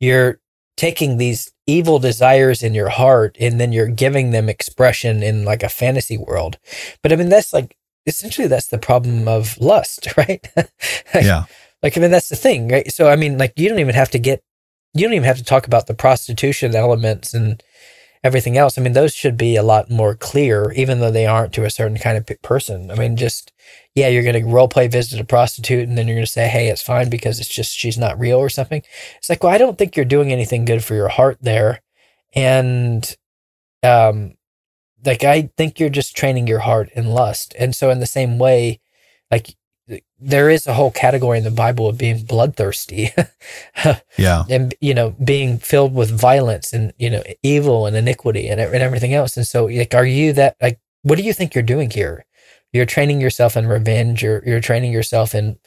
you're 0.00 0.40
taking 0.76 1.16
these 1.16 1.52
evil 1.66 1.98
desires 1.98 2.62
in 2.62 2.72
your 2.72 2.88
heart 2.88 3.36
and 3.40 3.60
then 3.60 3.72
you're 3.72 3.88
giving 3.88 4.30
them 4.30 4.48
expression 4.48 5.24
in 5.24 5.44
like 5.44 5.64
a 5.64 5.68
fantasy 5.68 6.16
world. 6.16 6.56
But 7.02 7.12
I 7.12 7.16
mean, 7.16 7.28
that's 7.28 7.52
like 7.52 7.76
essentially 8.06 8.46
that's 8.48 8.68
the 8.68 8.78
problem 8.78 9.28
of 9.28 9.58
lust, 9.58 10.08
right? 10.16 10.46
Like, 10.56 11.24
Yeah. 11.24 11.44
like, 11.82 11.96
I 11.96 12.00
mean, 12.00 12.10
that's 12.10 12.28
the 12.28 12.36
thing, 12.36 12.68
right? 12.68 12.90
So, 12.92 13.08
I 13.08 13.16
mean, 13.16 13.38
like, 13.38 13.52
you 13.56 13.68
don't 13.68 13.80
even 13.80 13.94
have 13.94 14.10
to 14.10 14.18
get, 14.18 14.40
you 14.94 15.04
don't 15.04 15.14
even 15.14 15.24
have 15.26 15.36
to 15.38 15.44
talk 15.44 15.66
about 15.66 15.86
the 15.86 15.94
prostitution 15.94 16.74
elements 16.74 17.34
and 17.34 17.62
everything 18.24 18.56
else. 18.56 18.76
I 18.76 18.82
mean, 18.82 18.92
those 18.92 19.14
should 19.14 19.36
be 19.36 19.56
a 19.56 19.62
lot 19.62 19.90
more 19.90 20.14
clear, 20.14 20.72
even 20.72 21.00
though 21.00 21.10
they 21.10 21.26
aren't 21.26 21.52
to 21.54 21.64
a 21.64 21.70
certain 21.70 21.98
kind 21.98 22.16
of 22.16 22.42
person. 22.42 22.90
I 22.90 22.94
mean, 22.94 23.16
just, 23.16 23.52
yeah, 23.94 24.08
you're 24.08 24.22
going 24.22 24.42
to 24.42 24.50
role 24.50 24.68
play 24.68 24.88
visit 24.88 25.20
a 25.20 25.24
prostitute 25.24 25.88
and 25.88 25.96
then 25.96 26.06
you're 26.06 26.16
going 26.16 26.26
to 26.26 26.32
say, 26.32 26.48
hey, 26.48 26.68
it's 26.68 26.82
fine 26.82 27.10
because 27.10 27.40
it's 27.40 27.48
just, 27.48 27.76
she's 27.76 27.98
not 27.98 28.18
real 28.18 28.38
or 28.38 28.48
something. 28.48 28.82
It's 29.18 29.28
like, 29.28 29.42
well, 29.42 29.52
I 29.52 29.58
don't 29.58 29.78
think 29.78 29.96
you're 29.96 30.04
doing 30.04 30.32
anything 30.32 30.64
good 30.64 30.84
for 30.84 30.94
your 30.94 31.08
heart 31.08 31.38
there. 31.40 31.80
And, 32.34 33.16
um, 33.82 34.34
like, 35.04 35.24
I 35.24 35.50
think 35.56 35.78
you're 35.78 35.88
just 35.88 36.16
training 36.16 36.46
your 36.46 36.58
heart 36.60 36.90
in 36.94 37.06
lust. 37.06 37.54
And 37.58 37.74
so, 37.74 37.90
in 37.90 38.00
the 38.00 38.06
same 38.06 38.38
way, 38.38 38.80
like, 39.30 39.54
there 40.18 40.50
is 40.50 40.66
a 40.66 40.74
whole 40.74 40.90
category 40.90 41.38
in 41.38 41.44
the 41.44 41.50
Bible 41.50 41.86
of 41.86 41.98
being 41.98 42.24
bloodthirsty 42.24 43.10
Yeah. 44.18 44.44
and, 44.50 44.74
you 44.80 44.92
know, 44.94 45.10
being 45.22 45.58
filled 45.58 45.94
with 45.94 46.10
violence 46.10 46.72
and, 46.72 46.92
you 46.98 47.08
know, 47.08 47.22
evil 47.42 47.86
and 47.86 47.96
iniquity 47.96 48.48
and, 48.48 48.60
and 48.60 48.82
everything 48.82 49.14
else. 49.14 49.36
And 49.36 49.46
so, 49.46 49.66
like, 49.66 49.94
are 49.94 50.04
you 50.04 50.32
that, 50.34 50.56
like, 50.60 50.80
what 51.02 51.16
do 51.18 51.24
you 51.24 51.32
think 51.32 51.54
you're 51.54 51.62
doing 51.62 51.90
here? 51.90 52.24
You're 52.72 52.86
training 52.86 53.20
yourself 53.20 53.56
in 53.56 53.66
revenge. 53.66 54.22
You're, 54.22 54.42
you're 54.44 54.60
training 54.60 54.92
yourself 54.92 55.34
in 55.34 55.58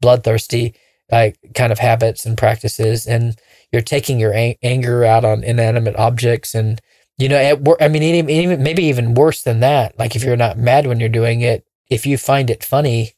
bloodthirsty, 0.00 0.74
like, 1.10 1.38
kind 1.54 1.72
of 1.72 1.78
habits 1.78 2.26
and 2.26 2.36
practices. 2.36 3.06
And 3.06 3.38
you're 3.72 3.82
taking 3.82 4.18
your 4.18 4.34
ang- 4.34 4.56
anger 4.62 5.04
out 5.04 5.24
on 5.24 5.44
inanimate 5.44 5.96
objects. 5.96 6.54
And, 6.54 6.80
you 7.16 7.28
know, 7.28 7.36
at 7.36 7.60
I 7.80 7.88
mean, 7.88 8.02
even, 8.02 8.30
even, 8.30 8.62
maybe 8.62 8.84
even 8.84 9.14
worse 9.14 9.42
than 9.42 9.60
that. 9.60 9.98
Like, 9.98 10.16
if 10.16 10.24
you're 10.24 10.36
not 10.36 10.58
mad 10.58 10.86
when 10.86 11.00
you're 11.00 11.08
doing 11.08 11.40
it, 11.40 11.64
if 11.88 12.04
you 12.06 12.18
find 12.18 12.50
it 12.50 12.64
funny, 12.64 13.14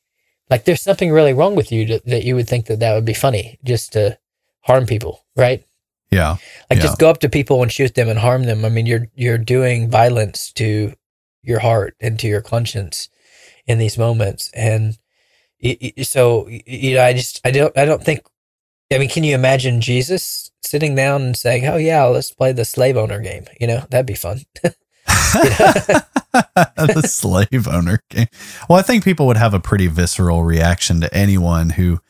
like 0.52 0.64
there's 0.66 0.82
something 0.82 1.10
really 1.10 1.32
wrong 1.32 1.54
with 1.54 1.72
you 1.72 1.86
to, 1.86 2.02
that 2.04 2.24
you 2.24 2.36
would 2.36 2.46
think 2.46 2.66
that 2.66 2.80
that 2.80 2.94
would 2.94 3.06
be 3.06 3.14
funny 3.14 3.58
just 3.64 3.94
to 3.94 4.18
harm 4.60 4.84
people, 4.86 5.24
right? 5.34 5.64
Yeah. 6.10 6.36
Like 6.68 6.78
Yeah. 6.78 6.82
just 6.82 6.98
go 6.98 7.08
up 7.08 7.20
to 7.20 7.28
people 7.30 7.62
and 7.62 7.72
shoot 7.72 7.94
them 7.94 8.08
and 8.10 8.18
harm 8.18 8.44
them. 8.44 8.64
I 8.64 8.68
mean, 8.68 8.84
you're 8.84 9.08
you're 9.14 9.38
doing 9.38 9.88
violence 9.90 10.52
to 10.52 10.92
your 11.42 11.60
heart 11.60 11.96
and 12.00 12.18
to 12.20 12.28
your 12.28 12.42
conscience 12.42 13.08
in 13.66 13.78
these 13.78 13.96
moments, 13.96 14.50
and 14.54 14.98
so 16.02 16.48
you 16.48 16.94
know, 16.96 17.02
I 17.02 17.14
just 17.14 17.40
I 17.44 17.50
don't 17.50 17.76
I 17.78 17.84
don't 17.86 18.04
think. 18.04 18.20
I 18.92 18.98
mean, 18.98 19.08
can 19.08 19.24
you 19.24 19.34
imagine 19.34 19.80
Jesus 19.80 20.50
sitting 20.60 20.94
down 20.94 21.22
and 21.22 21.36
saying, 21.36 21.66
"Oh 21.66 21.78
yeah, 21.78 22.04
let's 22.04 22.30
play 22.30 22.52
the 22.52 22.66
slave 22.66 22.98
owner 22.98 23.20
game"? 23.20 23.46
You 23.58 23.66
know, 23.68 23.86
that'd 23.88 24.04
be 24.06 24.14
fun. 24.14 24.42
the 26.76 27.02
slave 27.04 27.68
owner 27.68 28.00
game. 28.08 28.26
Well, 28.68 28.78
I 28.78 28.82
think 28.82 29.04
people 29.04 29.26
would 29.26 29.36
have 29.36 29.54
a 29.54 29.60
pretty 29.60 29.86
visceral 29.86 30.44
reaction 30.44 31.00
to 31.00 31.14
anyone 31.14 31.70
who 31.70 32.00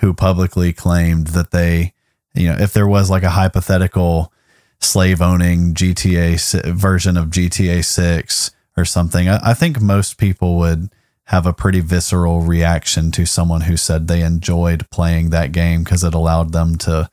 who 0.00 0.14
publicly 0.14 0.72
claimed 0.72 1.28
that 1.28 1.50
they, 1.50 1.92
you 2.34 2.48
know, 2.48 2.56
if 2.58 2.72
there 2.72 2.86
was 2.86 3.10
like 3.10 3.24
a 3.24 3.30
hypothetical 3.30 4.32
slave 4.80 5.20
owning 5.20 5.74
GTA 5.74 6.72
version 6.72 7.16
of 7.16 7.26
GTA 7.26 7.84
6 7.84 8.50
or 8.76 8.84
something, 8.84 9.28
I, 9.28 9.40
I 9.42 9.54
think 9.54 9.80
most 9.80 10.18
people 10.18 10.56
would 10.58 10.88
have 11.24 11.46
a 11.46 11.52
pretty 11.52 11.80
visceral 11.80 12.40
reaction 12.40 13.10
to 13.12 13.26
someone 13.26 13.62
who 13.62 13.76
said 13.76 14.06
they 14.06 14.22
enjoyed 14.22 14.88
playing 14.90 15.30
that 15.30 15.52
game 15.52 15.82
because 15.84 16.02
it 16.02 16.14
allowed 16.14 16.52
them 16.52 16.76
to, 16.76 17.10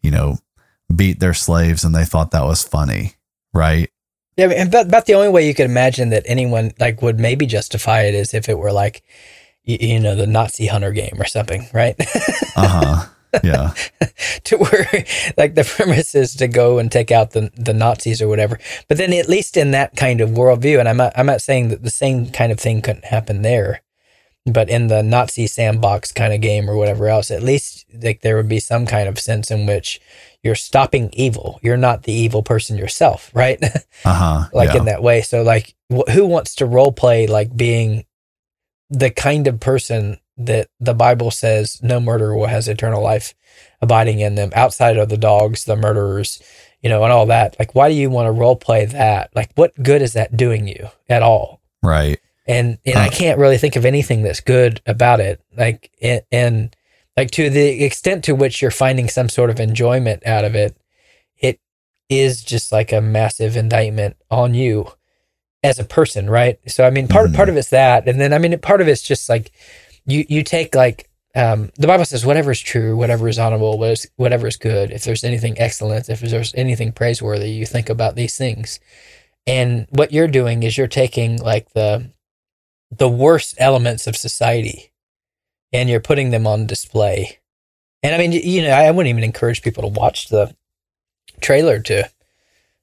you 0.00 0.10
know, 0.10 0.38
beat 0.94 1.20
their 1.20 1.34
slaves 1.34 1.84
and 1.84 1.94
they 1.94 2.04
thought 2.04 2.30
that 2.30 2.44
was 2.44 2.62
funny, 2.62 3.14
right? 3.52 3.90
Yeah, 4.38 4.44
I 4.44 4.48
mean, 4.48 4.58
and 4.58 4.68
about, 4.68 4.86
about 4.86 5.06
the 5.06 5.14
only 5.14 5.28
way 5.28 5.46
you 5.46 5.52
could 5.52 5.66
imagine 5.66 6.10
that 6.10 6.22
anyone 6.26 6.72
like 6.78 7.02
would 7.02 7.18
maybe 7.18 7.44
justify 7.44 8.02
it 8.02 8.14
is 8.14 8.32
if 8.32 8.48
it 8.48 8.56
were 8.56 8.70
like, 8.70 9.02
you, 9.64 9.78
you 9.80 10.00
know, 10.00 10.14
the 10.14 10.28
Nazi 10.28 10.66
hunter 10.66 10.92
game 10.92 11.16
or 11.18 11.26
something, 11.26 11.68
right? 11.72 11.96
Uh 12.56 12.66
huh. 12.66 13.06
Yeah. 13.44 13.74
to 14.44 14.56
where 14.56 15.04
like 15.36 15.54
the 15.54 15.62
premise 15.62 16.14
is 16.14 16.34
to 16.36 16.48
go 16.48 16.78
and 16.78 16.90
take 16.90 17.12
out 17.12 17.32
the 17.32 17.52
the 17.56 17.74
Nazis 17.74 18.22
or 18.22 18.26
whatever. 18.26 18.58
But 18.88 18.96
then 18.96 19.12
at 19.12 19.28
least 19.28 19.56
in 19.56 19.72
that 19.72 19.94
kind 19.94 20.20
of 20.20 20.30
worldview, 20.30 20.80
and 20.80 20.88
I'm 20.88 20.96
not 20.96 21.12
I'm 21.16 21.26
not 21.26 21.42
saying 21.42 21.68
that 21.68 21.82
the 21.84 21.90
same 21.90 22.30
kind 22.30 22.50
of 22.50 22.58
thing 22.58 22.80
couldn't 22.82 23.04
happen 23.04 23.42
there, 23.42 23.82
but 24.46 24.68
in 24.68 24.86
the 24.86 25.02
Nazi 25.02 25.46
sandbox 25.46 26.12
kind 26.12 26.32
of 26.32 26.40
game 26.40 26.68
or 26.68 26.76
whatever 26.76 27.08
else, 27.08 27.30
at 27.30 27.42
least 27.42 27.84
like 28.02 28.20
there 28.22 28.36
would 28.36 28.48
be 28.48 28.60
some 28.60 28.86
kind 28.86 29.08
of 29.08 29.18
sense 29.18 29.50
in 29.50 29.66
which 29.66 30.00
you're 30.42 30.54
stopping 30.54 31.10
evil. 31.12 31.58
You're 31.62 31.76
not 31.76 32.04
the 32.04 32.12
evil 32.12 32.42
person 32.42 32.78
yourself, 32.78 33.30
right? 33.34 33.62
Uh 34.04 34.14
huh. 34.14 34.48
like 34.52 34.70
yeah. 34.70 34.78
in 34.78 34.84
that 34.86 35.02
way. 35.02 35.22
So 35.22 35.42
like 35.42 35.74
wh- 35.92 36.10
who 36.10 36.26
wants 36.26 36.54
to 36.56 36.66
role 36.66 36.92
play 36.92 37.26
like 37.26 37.56
being 37.56 38.04
the 38.90 39.10
kind 39.10 39.46
of 39.46 39.60
person 39.60 40.18
that 40.38 40.68
the 40.80 40.94
Bible 40.94 41.30
says 41.30 41.80
no 41.82 42.00
murderer 42.00 42.46
has 42.46 42.68
eternal 42.68 43.02
life 43.02 43.34
abiding 43.82 44.20
in 44.20 44.36
them 44.36 44.50
outside 44.54 44.96
of 44.96 45.08
the 45.08 45.16
dogs, 45.16 45.64
the 45.64 45.76
murderers, 45.76 46.40
you 46.80 46.88
know, 46.88 47.02
and 47.02 47.12
all 47.12 47.26
that. 47.26 47.56
Like 47.58 47.74
why 47.74 47.88
do 47.88 47.94
you 47.94 48.08
want 48.08 48.26
to 48.26 48.32
role 48.32 48.56
play 48.56 48.84
that? 48.86 49.30
Like 49.34 49.50
what 49.56 49.74
good 49.82 50.00
is 50.00 50.12
that 50.14 50.36
doing 50.36 50.68
you 50.68 50.88
at 51.08 51.22
all? 51.22 51.60
right. 51.82 52.18
And 52.48 52.78
and 52.84 52.98
I 52.98 53.08
can't 53.10 53.38
really 53.38 53.58
think 53.58 53.76
of 53.76 53.84
anything 53.84 54.22
that's 54.22 54.40
good 54.40 54.80
about 54.86 55.20
it. 55.20 55.40
Like 55.56 55.90
and, 56.02 56.22
and 56.32 56.76
like 57.16 57.30
to 57.32 57.50
the 57.50 57.84
extent 57.84 58.24
to 58.24 58.34
which 58.34 58.62
you're 58.62 58.70
finding 58.70 59.08
some 59.08 59.28
sort 59.28 59.50
of 59.50 59.60
enjoyment 59.60 60.26
out 60.26 60.44
of 60.44 60.54
it, 60.54 60.76
it 61.36 61.60
is 62.08 62.42
just 62.42 62.72
like 62.72 62.92
a 62.92 63.00
massive 63.00 63.56
indictment 63.56 64.16
on 64.30 64.54
you 64.54 64.90
as 65.62 65.78
a 65.78 65.84
person, 65.84 66.30
right? 66.30 66.58
So 66.66 66.84
I 66.86 66.90
mean, 66.90 67.06
part 67.06 67.30
Mhm. 67.30 67.36
part 67.36 67.48
of 67.48 67.56
it's 67.56 67.70
that, 67.70 68.08
and 68.08 68.20
then 68.20 68.32
I 68.32 68.38
mean, 68.38 68.58
part 68.60 68.80
of 68.80 68.88
it's 68.88 69.02
just 69.02 69.28
like 69.28 69.52
you 70.06 70.24
you 70.28 70.42
take 70.42 70.74
like 70.74 71.08
um, 71.34 71.70
the 71.76 71.86
Bible 71.86 72.06
says 72.06 72.24
whatever 72.24 72.50
is 72.50 72.58
true, 72.60 72.96
whatever 72.96 73.28
is 73.28 73.38
honorable, 73.38 73.78
whatever 74.16 74.46
is 74.48 74.56
good, 74.56 74.90
if 74.90 75.04
there's 75.04 75.22
anything 75.22 75.56
excellent, 75.58 76.08
if 76.08 76.20
there's 76.20 76.54
anything 76.54 76.90
praiseworthy, 76.90 77.50
you 77.50 77.66
think 77.66 77.90
about 77.90 78.16
these 78.16 78.36
things. 78.36 78.80
And 79.46 79.86
what 79.90 80.10
you're 80.12 80.26
doing 80.26 80.62
is 80.62 80.76
you're 80.76 80.88
taking 80.88 81.36
like 81.36 81.70
the 81.74 82.10
the 82.90 83.08
worst 83.08 83.54
elements 83.58 84.06
of 84.06 84.16
society 84.16 84.92
and 85.72 85.88
you're 85.90 86.00
putting 86.00 86.30
them 86.30 86.46
on 86.46 86.66
display. 86.66 87.38
And 88.02 88.14
I 88.14 88.18
mean, 88.18 88.32
you 88.32 88.62
know, 88.62 88.70
I 88.70 88.90
wouldn't 88.90 89.10
even 89.10 89.24
encourage 89.24 89.62
people 89.62 89.82
to 89.82 89.88
watch 89.88 90.28
the 90.28 90.54
trailer 91.40 91.80
to 91.80 92.08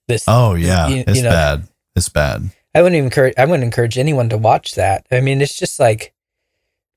this. 0.08 0.26
Oh 0.28 0.54
yeah. 0.56 0.88
you- 0.88 1.04
it's 1.08 1.18
you 1.18 1.24
know, 1.24 1.30
bad. 1.32 1.68
It's 1.96 2.10
bad. 2.10 2.50
I 2.74 2.82
wouldn't 2.82 2.96
even 2.98 3.06
encourage. 3.06 3.34
I 3.38 3.46
wouldn't 3.46 3.64
encourage 3.64 3.98
anyone 3.98 4.28
to 4.30 4.38
watch 4.38 4.76
that. 4.76 5.06
I 5.10 5.22
mean, 5.22 5.42
it's 5.42 5.56
just 5.58 5.80
like 5.80 6.14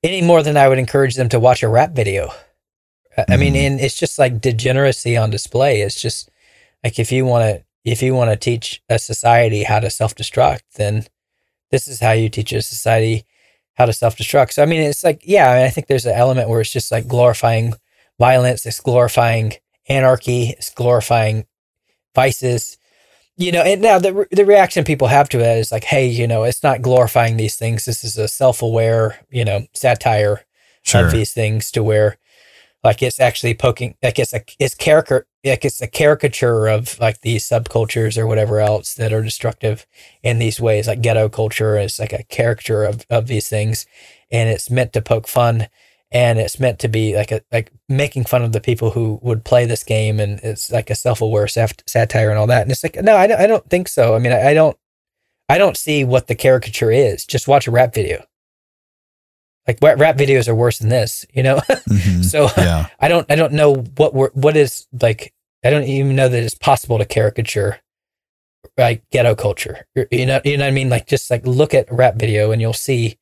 any 0.03 0.21
more 0.21 0.43
than 0.43 0.57
I 0.57 0.67
would 0.67 0.77
encourage 0.79 1.15
them 1.15 1.29
to 1.29 1.39
watch 1.39 1.63
a 1.63 1.69
rap 1.69 1.91
video. 1.93 2.31
I- 3.29 3.37
mean, 3.37 3.53
Mhm. 3.53 3.57
and 3.67 3.81
it's 3.81 3.95
just 3.95 4.19
like 4.19 4.39
degeneracy 4.41 5.17
on 5.17 5.29
display. 5.29 5.81
It's 5.81 5.99
just 5.99 6.29
like 6.83 6.99
if 6.99 7.11
you 7.11 7.25
want 7.25 7.43
to, 7.43 7.63
if 7.85 8.01
you 8.01 8.13
want 8.13 8.29
to 8.31 8.35
teach 8.37 8.81
a 8.89 8.99
society 8.99 9.63
how 9.63 9.79
to 9.79 9.89
self 9.89 10.13
destruct, 10.15 10.61
then 10.75 11.07
this 11.71 11.87
is 11.87 11.99
how 11.99 12.11
you 12.11 12.29
teach 12.29 12.51
a 12.53 12.61
society 12.61 13.25
how 13.75 13.85
to 13.85 13.93
self 13.93 14.17
destruct. 14.17 14.53
So 14.53 14.63
I 14.63 14.65
mean, 14.65 14.81
it's 14.81 15.03
like 15.03 15.21
yeah, 15.23 15.51
I, 15.51 15.55
mean, 15.57 15.65
I 15.65 15.69
think 15.69 15.87
there's 15.87 16.05
an 16.05 16.15
element 16.15 16.49
where 16.49 16.61
it's 16.61 16.71
just 16.71 16.91
like 16.91 17.07
glorifying 17.07 17.73
violence, 18.19 18.65
it's 18.65 18.79
glorifying 18.79 19.53
anarchy, 19.87 20.49
it's 20.49 20.69
glorifying 20.69 21.45
vices 22.15 22.77
you 23.39 23.53
know, 23.53 23.61
and 23.61 23.81
now 23.81 23.97
the 23.97 24.13
re- 24.13 24.25
the 24.31 24.45
reaction 24.45 24.83
people 24.83 25.07
have 25.07 25.29
to 25.29 25.39
it 25.39 25.57
is 25.57 25.71
like, 25.71 25.85
hey, 25.85 26.05
you 26.05 26.27
know, 26.27 26.43
it's 26.43 26.61
not 26.61 26.81
glorifying 26.81 27.37
these 27.37 27.55
things. 27.55 27.85
This 27.85 28.03
is 28.03 28.17
a 28.17 28.27
self 28.27 28.61
aware, 28.61 29.17
you 29.29 29.45
know, 29.45 29.65
satire 29.73 30.41
Sure. 30.83 31.05
of 31.05 31.11
these 31.11 31.33
things 31.33 31.71
to 31.71 31.81
where, 31.81 32.17
like, 32.83 33.01
it's 33.01 33.19
actually 33.19 33.53
poking, 33.53 33.95
like, 34.01 34.19
it's 34.19 34.33
a 34.33 34.41
it's 34.59 34.75
caricature, 34.75 35.27
like, 35.43 35.65
it's 35.65 35.81
a 35.81 35.87
caricature 35.87 36.67
of 36.67 36.99
like 36.99 37.21
these 37.21 37.47
subcultures 37.47 38.17
or 38.17 38.27
whatever 38.27 38.59
else 38.59 38.93
that 38.95 39.13
are 39.13 39.23
destructive 39.23 39.85
in 40.23 40.39
these 40.39 40.59
ways. 40.59 40.87
Like 40.87 41.01
ghetto 41.01 41.29
culture 41.29 41.77
is 41.77 41.99
like 41.99 42.13
a 42.13 42.23
caricature 42.23 42.83
of 42.83 43.05
of 43.09 43.27
these 43.27 43.49
things, 43.49 43.85
and 44.31 44.49
it's 44.49 44.69
meant 44.69 44.93
to 44.93 45.01
poke 45.01 45.27
fun. 45.27 45.67
And 46.11 46.39
it's 46.39 46.59
meant 46.59 46.79
to 46.79 46.87
be 46.87 47.15
like 47.15 47.31
a 47.31 47.41
like 47.51 47.71
making 47.87 48.25
fun 48.25 48.43
of 48.43 48.51
the 48.51 48.59
people 48.59 48.89
who 48.89 49.19
would 49.21 49.45
play 49.45 49.67
this 49.67 49.83
game, 49.83 50.19
and 50.19 50.39
it's 50.41 50.71
like 50.71 50.89
a 50.89 50.95
self-aware 50.95 51.47
sat- 51.47 51.83
satire 51.87 52.31
and 52.31 52.39
all 52.39 52.47
that. 52.47 52.63
And 52.63 52.71
it's 52.71 52.83
like, 52.83 52.95
no, 52.95 53.15
I 53.15 53.27
don't, 53.27 53.39
I 53.39 53.45
don't 53.45 53.69
think 53.69 53.87
so. 53.87 54.15
I 54.15 54.19
mean, 54.19 54.31
I, 54.31 54.49
I 54.49 54.53
don't, 54.55 54.75
I 55.47 55.59
don't 55.59 55.77
see 55.77 56.03
what 56.03 56.25
the 56.25 56.33
caricature 56.33 56.91
is. 56.91 57.25
Just 57.25 57.47
watch 57.47 57.67
a 57.67 57.71
rap 57.71 57.93
video. 57.93 58.25
Like 59.69 59.99
rap 59.99 60.17
videos 60.17 60.47
are 60.47 60.55
worse 60.55 60.79
than 60.79 60.89
this, 60.89 61.25
you 61.33 61.43
know. 61.43 61.57
Mhm. 61.89 62.25
so 62.25 62.49
Yeah. 62.57 62.87
I 62.99 63.07
don't, 63.07 63.29
I 63.31 63.35
don't 63.35 63.53
know 63.53 63.75
what 63.97 64.13
we're, 64.13 64.31
what 64.31 64.57
is 64.57 64.87
like. 65.01 65.33
I 65.63 65.69
don't 65.69 65.83
even 65.83 66.15
know 66.15 66.27
that 66.29 66.41
it's 66.43 66.55
possible 66.55 66.97
to 66.97 67.05
caricature 67.05 67.79
like 68.77 69.03
ghetto 69.11 69.35
culture. 69.35 69.85
You 70.11 70.25
know, 70.25 70.41
you 70.43 70.57
know 70.57 70.63
what 70.63 70.69
I 70.69 70.71
mean? 70.71 70.89
Like 70.89 71.05
just 71.07 71.29
like 71.29 71.45
look 71.45 71.73
at 71.73 71.91
a 71.91 71.95
rap 71.95 72.15
video 72.15 72.51
and 72.51 72.61
you'll 72.61 72.73
see 72.73 73.17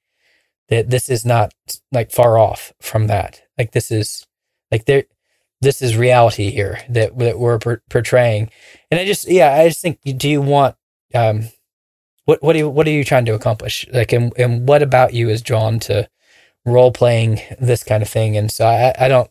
that 0.69 0.89
this 0.89 1.09
is 1.09 1.25
not 1.25 1.53
like 1.91 2.11
far 2.11 2.37
off 2.37 2.73
from 2.81 3.07
that. 3.07 3.41
Like 3.57 3.71
this 3.71 3.91
is 3.91 4.25
like 4.71 4.85
there, 4.85 5.05
this 5.61 5.81
is 5.81 5.97
reality 5.97 6.51
here 6.51 6.79
that 6.89 7.17
that 7.17 7.39
we're 7.39 7.57
per- 7.59 7.81
portraying. 7.89 8.49
And 8.91 8.99
I 8.99 9.05
just, 9.05 9.27
yeah, 9.27 9.53
I 9.53 9.67
just 9.69 9.81
think, 9.81 9.99
do 10.17 10.29
you 10.29 10.41
want, 10.41 10.75
um, 11.15 11.49
what 12.25 12.43
what 12.43 12.53
do 12.53 12.59
you, 12.59 12.69
what 12.69 12.85
are 12.87 12.91
you 12.91 13.03
trying 13.03 13.25
to 13.25 13.33
accomplish? 13.33 13.85
Like, 13.91 14.13
and 14.13 14.31
and 14.37 14.67
what 14.67 14.83
about 14.83 15.13
you 15.13 15.29
is 15.29 15.41
drawn 15.41 15.79
to 15.79 16.07
role 16.67 16.91
playing 16.91 17.39
this 17.59 17.83
kind 17.83 18.03
of 18.03 18.09
thing? 18.09 18.37
And 18.37 18.51
so 18.51 18.65
I 18.67 18.93
I 18.99 19.07
don't 19.07 19.29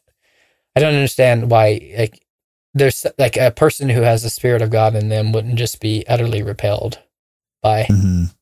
I 0.74 0.80
don't 0.80 0.94
understand 0.94 1.50
why 1.50 1.94
like 1.96 2.20
there's 2.74 3.06
like 3.18 3.36
a 3.36 3.50
person 3.50 3.88
who 3.88 4.02
has 4.02 4.22
the 4.22 4.30
spirit 4.30 4.60
of 4.62 4.70
God 4.70 4.94
in 4.94 5.08
them 5.08 5.32
wouldn't 5.32 5.56
just 5.56 5.80
be 5.80 6.04
utterly 6.08 6.42
repelled 6.42 6.98
by 7.62 7.84
Mhm. 7.84 8.34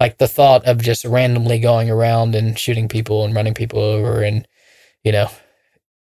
like 0.00 0.18
the 0.18 0.26
thought 0.28 0.64
of 0.66 0.78
just 0.82 1.04
randomly 1.04 1.58
going 1.60 1.90
around 1.90 2.34
and 2.34 2.58
shooting 2.58 2.88
people 2.88 3.24
and 3.24 3.34
running 3.34 3.54
people 3.54 3.78
over 3.80 4.22
and 4.22 4.48
you 5.04 5.12
know 5.12 5.28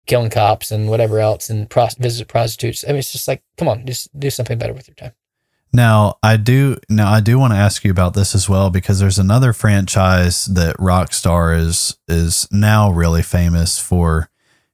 killing 0.05 0.29
cops 0.29 0.71
and 0.71 0.89
whatever 0.89 1.19
else 1.19 1.49
and 1.49 1.69
pros- 1.69 1.95
visit 1.95 2.27
prostitutes 2.29 2.85
i 2.85 2.87
mean 2.87 2.97
it's 2.99 3.11
just 3.11 3.27
like 3.27 3.43
come 3.57 3.67
on 3.67 3.85
just 3.85 4.07
do 4.17 4.29
something 4.29 4.57
better 4.57 4.73
with 4.73 4.87
your 4.87 4.95
time 4.95 5.11
Now, 5.73 6.15
I 6.23 6.38
do 6.38 6.77
now 6.89 7.12
I 7.12 7.19
do 7.19 7.38
want 7.38 7.53
to 7.53 7.58
ask 7.58 7.84
you 7.84 7.91
about 7.91 8.13
this 8.13 8.34
as 8.34 8.49
well 8.49 8.69
because 8.69 8.99
there's 8.99 9.19
another 9.19 9.53
franchise 9.53 10.45
that 10.45 10.77
Rockstar 10.77 11.58
is 11.58 11.97
is 12.08 12.47
now 12.51 12.91
really 12.91 13.21
famous 13.21 13.77
for 13.77 14.30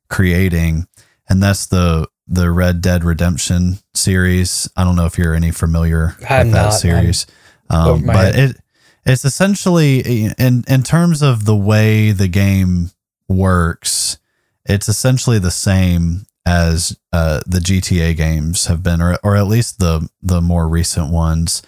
creating 0.09 0.87
and 1.27 1.41
that's 1.41 1.65
the 1.65 2.07
the 2.27 2.51
Red 2.51 2.81
Dead 2.81 3.03
Redemption 3.03 3.79
series. 3.93 4.69
I 4.77 4.83
don't 4.83 4.95
know 4.95 5.05
if 5.05 5.17
you're 5.17 5.33
any 5.33 5.51
familiar 5.51 6.15
I'm 6.29 6.47
with 6.47 6.53
that 6.53 6.63
not. 6.65 6.69
series. 6.71 7.25
Um, 7.69 8.05
but 8.05 8.35
head. 8.35 8.49
it 8.51 8.57
it's 9.05 9.25
essentially 9.25 9.99
in 10.37 10.63
in 10.67 10.83
terms 10.83 11.21
of 11.21 11.45
the 11.45 11.55
way 11.55 12.11
the 12.11 12.27
game 12.27 12.91
works, 13.27 14.19
it's 14.65 14.87
essentially 14.87 15.39
the 15.39 15.51
same 15.51 16.25
as 16.45 16.97
uh, 17.11 17.41
the 17.45 17.59
GTA 17.59 18.15
games 18.17 18.65
have 18.67 18.83
been, 18.83 19.01
or 19.01 19.17
or 19.23 19.35
at 19.35 19.47
least 19.47 19.79
the 19.79 20.09
the 20.21 20.41
more 20.41 20.67
recent 20.67 21.11
ones. 21.11 21.61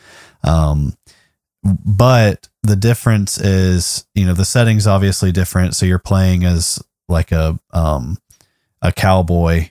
Um, 0.44 0.94
but 1.64 2.48
the 2.62 2.76
difference 2.76 3.40
is, 3.40 4.06
you 4.14 4.26
know, 4.26 4.34
the 4.34 4.46
settings 4.46 4.86
obviously 4.86 5.32
different. 5.32 5.76
So 5.76 5.86
you're 5.86 5.98
playing 6.00 6.44
as 6.44 6.80
like 7.08 7.32
a 7.32 7.60
um, 7.72 8.18
a 8.82 8.92
cowboy 8.92 9.70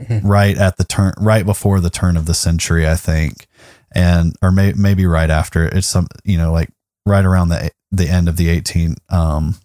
Mhm. 0.00 0.22
right 0.24 0.56
at 0.56 0.78
the 0.78 0.84
turn, 0.84 1.12
right 1.18 1.44
before 1.44 1.78
the 1.78 1.90
turn 1.90 2.16
of 2.16 2.24
the 2.24 2.32
century, 2.32 2.88
I 2.88 2.94
think, 2.96 3.46
and 3.94 4.34
or 4.40 4.50
may, 4.50 4.72
maybe 4.72 5.04
right 5.04 5.28
after. 5.28 5.66
It's 5.66 5.86
some, 5.86 6.06
you 6.24 6.38
know, 6.38 6.52
like 6.52 6.70
right 7.04 7.24
around 7.24 7.50
the 7.50 7.70
the 7.92 8.08
end 8.08 8.26
of 8.28 8.36
the 8.38 8.48
eighteen 8.48 8.94
um, 9.10 9.56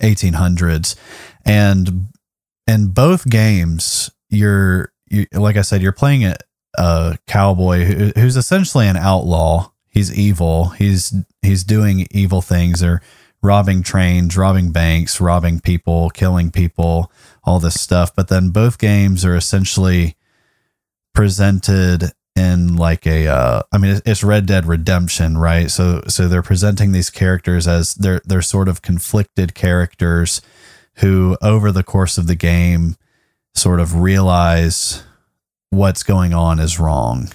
1800s, 0.00 0.94
and 1.44 2.08
in 2.68 2.88
both 2.88 3.28
games, 3.28 4.10
you're 4.28 4.92
you, 5.10 5.26
like 5.32 5.56
I 5.56 5.62
said, 5.62 5.82
you're 5.82 5.92
playing 5.92 6.24
a, 6.24 6.36
a 6.76 7.18
cowboy 7.26 7.84
who, 7.84 8.12
who's 8.14 8.36
essentially 8.36 8.86
an 8.86 8.96
outlaw. 8.96 9.72
He's 9.88 10.16
evil. 10.16 10.68
He's 10.68 11.14
he's 11.42 11.64
doing 11.64 12.06
evil 12.10 12.42
things 12.42 12.82
or 12.82 13.02
robbing 13.42 13.82
trains, 13.82 14.36
robbing 14.36 14.70
banks, 14.70 15.20
robbing 15.20 15.60
people, 15.60 16.10
killing 16.10 16.50
people, 16.50 17.10
all 17.42 17.58
this 17.58 17.80
stuff. 17.80 18.14
But 18.14 18.28
then 18.28 18.50
both 18.50 18.78
games 18.78 19.24
are 19.24 19.34
essentially 19.34 20.16
presented 21.14 22.12
in 22.36 22.76
like 22.76 23.06
a 23.06 23.26
uh 23.26 23.62
I 23.72 23.78
mean 23.78 24.00
it's 24.04 24.22
Red 24.22 24.46
Dead 24.46 24.66
Redemption, 24.66 25.38
right? 25.38 25.70
So 25.70 26.02
so 26.06 26.28
they're 26.28 26.42
presenting 26.42 26.92
these 26.92 27.10
characters 27.10 27.66
as 27.66 27.94
they're 27.94 28.20
they're 28.26 28.42
sort 28.42 28.68
of 28.68 28.82
conflicted 28.82 29.54
characters 29.54 30.42
who 30.98 31.36
over 31.42 31.72
the 31.72 31.82
course 31.82 32.18
of 32.18 32.26
the 32.26 32.34
game 32.34 32.96
sort 33.54 33.80
of 33.80 34.00
realize 34.00 35.02
what's 35.70 36.02
going 36.02 36.34
on 36.34 36.58
is 36.58 36.78
wrong, 36.78 37.28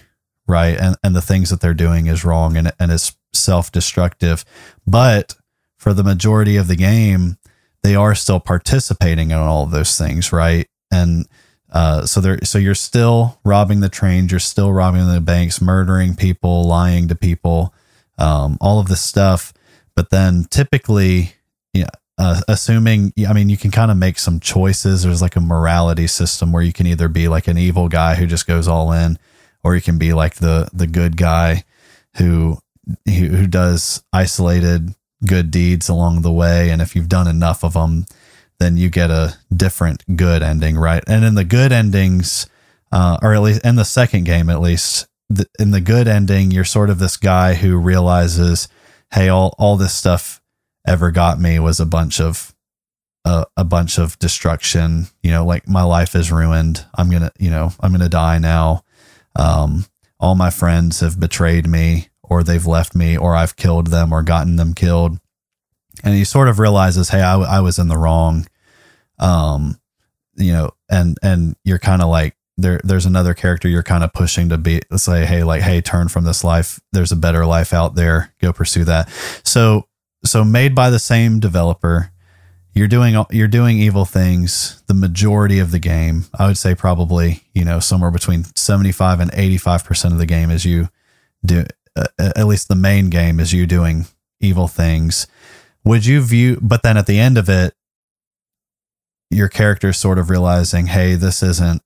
right? 0.48 0.78
And 0.78 0.96
and 1.04 1.16
the 1.16 1.22
things 1.22 1.50
that 1.50 1.62
they're 1.62 1.74
doing 1.74 2.08
is 2.08 2.26
wrong 2.26 2.58
and 2.58 2.72
and 2.80 2.92
is 2.92 3.16
self-destructive. 3.34 4.46
But 4.86 5.36
for 5.78 5.94
the 5.94 6.04
majority 6.04 6.58
of 6.58 6.68
the 6.68 6.76
game, 6.76 7.38
they 7.84 7.96
are 7.96 8.16
still 8.16 8.40
participating 8.40 9.32
in 9.32 9.38
all 9.38 9.64
of 9.64 9.72
those 9.72 9.98
things, 9.98 10.32
right? 10.32 10.68
And 10.92 11.28
uh, 11.72 12.06
so 12.06 12.22
there, 12.22 12.40
so 12.44 12.60
you're 12.60 12.76
still 12.76 13.40
robbing 13.44 13.80
the 13.80 13.90
trains, 13.90 14.32
you're 14.32 14.40
still 14.40 14.72
robbing 14.72 15.12
the 15.12 15.20
banks, 15.20 15.60
murdering 15.60 16.16
people, 16.16 16.64
lying 16.64 17.08
to 17.08 17.16
people, 17.16 17.74
um, 18.18 18.58
all 18.62 18.80
of 18.80 18.88
this 18.88 19.02
stuff. 19.02 19.54
But 19.96 20.12
then 20.12 20.46
typically, 20.50 21.34
yeah, 21.74 21.90
uh, 22.18 22.42
assuming, 22.48 23.12
I 23.28 23.34
mean, 23.34 23.50
you 23.50 23.58
can 23.58 23.72
kind 23.72 23.92
of 23.92 23.98
make 23.98 24.20
some 24.20 24.40
choices. 24.40 25.04
There's 25.04 25.22
like 25.22 25.36
a 25.36 25.42
morality 25.42 26.08
system 26.08 26.52
where 26.52 26.62
you 26.62 26.74
can 26.74 26.88
either 26.88 27.08
be 27.08 27.28
like 27.28 27.48
an 27.48 27.58
evil 27.58 27.90
guy 27.90 28.16
who 28.16 28.28
just 28.28 28.48
goes 28.48 28.68
all 28.68 28.92
in, 28.92 29.18
or 29.64 29.76
you 29.76 29.82
can 29.82 29.98
be 29.98 30.14
like 30.14 30.36
the 30.36 30.70
the 30.74 30.88
good 30.88 31.18
guy 31.18 31.64
who 32.18 32.60
who, 33.06 33.28
who 33.28 33.48
does 33.48 34.04
isolated 34.12 34.94
good 35.26 35.52
deeds 35.52 35.90
along 35.90 36.22
the 36.22 36.32
way. 36.32 36.70
And 36.70 36.82
if 36.82 36.96
you've 36.96 37.10
done 37.10 37.28
enough 37.28 37.64
of 37.64 37.74
them, 37.74 38.06
then 38.60 38.78
you 38.78 38.90
get 38.90 39.10
a 39.10 39.36
different 39.56 40.04
good 40.16 40.44
ending, 40.44 40.78
right? 40.78 41.04
And 41.08 41.26
in 41.26 41.36
the 41.36 41.44
good 41.44 41.72
endings, 41.72 42.48
uh, 42.92 43.18
or 43.22 43.34
at 43.34 43.42
least 43.42 43.66
in 43.66 43.76
the 43.76 43.86
second 43.86 44.26
game, 44.26 44.50
at 44.50 44.62
least 44.62 45.08
the, 45.30 45.48
in 45.58 45.72
the 45.72 45.82
good 45.82 46.08
ending, 46.08 46.52
you're 46.52 46.64
sort 46.64 46.90
of 46.90 47.00
this 47.00 47.18
guy 47.18 47.56
who 47.56 47.78
realizes, 47.78 48.68
hey, 49.12 49.30
all 49.30 49.56
all 49.58 49.78
this 49.78 49.96
stuff 49.96 50.42
ever 50.86 51.12
got 51.12 51.40
me 51.40 51.60
was 51.60 51.80
a 51.80 51.86
bunch 51.86 52.20
of 52.20 52.54
uh, 53.26 53.46
a 53.56 53.64
bunch 53.64 53.98
of 53.98 54.20
destruction. 54.20 55.08
You 55.22 55.32
know, 55.32 55.46
like 55.46 55.68
my 55.68 55.84
life 55.84 56.16
is 56.16 56.32
ruined. 56.32 56.86
I'm 56.96 57.10
gonna, 57.10 57.32
you 57.40 57.50
know, 57.50 57.72
I'm 57.80 57.92
gonna 57.92 58.10
die 58.10 58.38
now. 58.38 58.84
Um, 59.36 59.86
all 60.20 60.36
my 60.36 60.50
friends 60.50 61.00
have 61.00 61.20
betrayed 61.20 61.68
me, 61.68 62.10
or 62.22 62.44
they've 62.44 62.66
left 62.66 62.96
me, 62.96 63.18
or 63.18 63.36
I've 63.36 63.56
killed 63.56 63.88
them, 63.88 64.12
or 64.14 64.24
gotten 64.24 64.56
them 64.58 64.74
killed. 64.74 65.20
And 66.04 66.16
he 66.16 66.24
sort 66.24 66.50
of 66.50 66.60
realizes, 66.60 67.10
hey, 67.10 67.22
I, 67.22 67.36
I 67.40 67.60
was 67.62 67.80
in 67.80 67.88
the 67.88 67.98
wrong 67.98 68.48
um 69.20 69.80
you 70.36 70.52
know 70.52 70.72
and 70.90 71.18
and 71.22 71.56
you're 71.64 71.80
kind 71.80 72.02
of 72.02 72.10
like 72.10 72.36
there 72.58 72.80
there's 72.84 73.06
another 73.06 73.34
character 73.34 73.68
you're 73.68 73.84
kind 73.84 74.04
of 74.04 74.14
pushing 74.14 74.50
to 74.50 74.58
be 74.58 74.82
say 74.96 75.26
hey 75.26 75.44
like 75.44 75.62
hey 75.62 75.82
turn 75.82 76.08
from 76.08 76.24
this 76.24 76.44
life 76.44 76.80
there's 76.92 77.12
a 77.12 77.16
better 77.16 77.46
life 77.46 77.74
out 77.74 77.96
there 77.96 78.34
go 78.42 78.52
pursue 78.52 78.84
that 78.84 79.10
so 79.44 79.88
so 80.26 80.44
made 80.44 80.74
by 80.76 80.90
the 80.90 81.00
same 81.00 81.40
developer 81.40 82.12
you're 82.74 82.88
doing 82.88 83.24
you're 83.32 83.48
doing 83.48 83.78
evil 83.78 84.06
things 84.06 84.82
the 84.88 84.94
majority 84.94 85.60
of 85.60 85.72
the 85.72 85.80
game 85.80 86.26
i 86.38 86.48
would 86.48 86.58
say 86.58 86.74
probably 86.74 87.44
you 87.54 87.64
know 87.64 87.80
somewhere 87.80 88.12
between 88.12 88.44
75 88.56 89.20
and 89.20 89.32
85% 89.32 90.12
of 90.12 90.18
the 90.18 90.26
game 90.26 90.50
is 90.50 90.66
you 90.66 90.90
do 91.46 91.66
uh, 91.96 92.08
at 92.18 92.48
least 92.48 92.68
the 92.68 92.76
main 92.76 93.10
game 93.10 93.40
is 93.40 93.54
you 93.54 93.68
doing 93.68 94.06
evil 94.40 94.68
things 94.68 95.28
would 95.84 96.06
you 96.06 96.22
view 96.22 96.58
but 96.62 96.84
then 96.84 96.98
at 96.98 97.06
the 97.06 97.20
end 97.20 97.38
of 97.38 97.50
it 97.50 97.76
your 99.34 99.50
character 99.50 99.90
is 99.90 99.98
sort 99.98 100.20
of 100.20 100.30
realizing, 100.30 100.88
hey, 100.88 101.16
this 101.16 101.44
isn't 101.44 101.82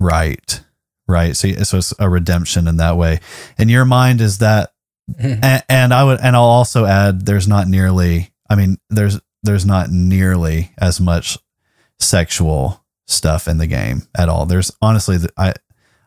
right, 0.00 0.62
right? 1.06 1.36
So, 1.36 1.50
so 1.62 1.78
it's 1.78 1.94
a 1.98 2.08
redemption 2.08 2.68
in 2.68 2.76
that 2.78 2.96
way. 2.96 3.20
In 3.58 3.68
your 3.68 3.84
mind, 3.84 4.20
is 4.20 4.38
that. 4.38 4.72
and, 5.18 5.62
and 5.68 5.94
I 5.94 6.04
would, 6.04 6.20
and 6.20 6.36
I'll 6.36 6.42
also 6.42 6.84
add, 6.84 7.26
there's 7.26 7.48
not 7.48 7.68
nearly, 7.68 8.30
I 8.48 8.54
mean, 8.54 8.78
there's 8.90 9.20
there's 9.42 9.64
not 9.64 9.90
nearly 9.90 10.72
as 10.78 11.00
much 11.00 11.38
sexual 12.00 12.84
stuff 13.06 13.48
in 13.48 13.58
the 13.58 13.66
game 13.66 14.02
at 14.16 14.28
all. 14.28 14.46
There's 14.46 14.70
honestly, 14.82 15.16
I 15.36 15.54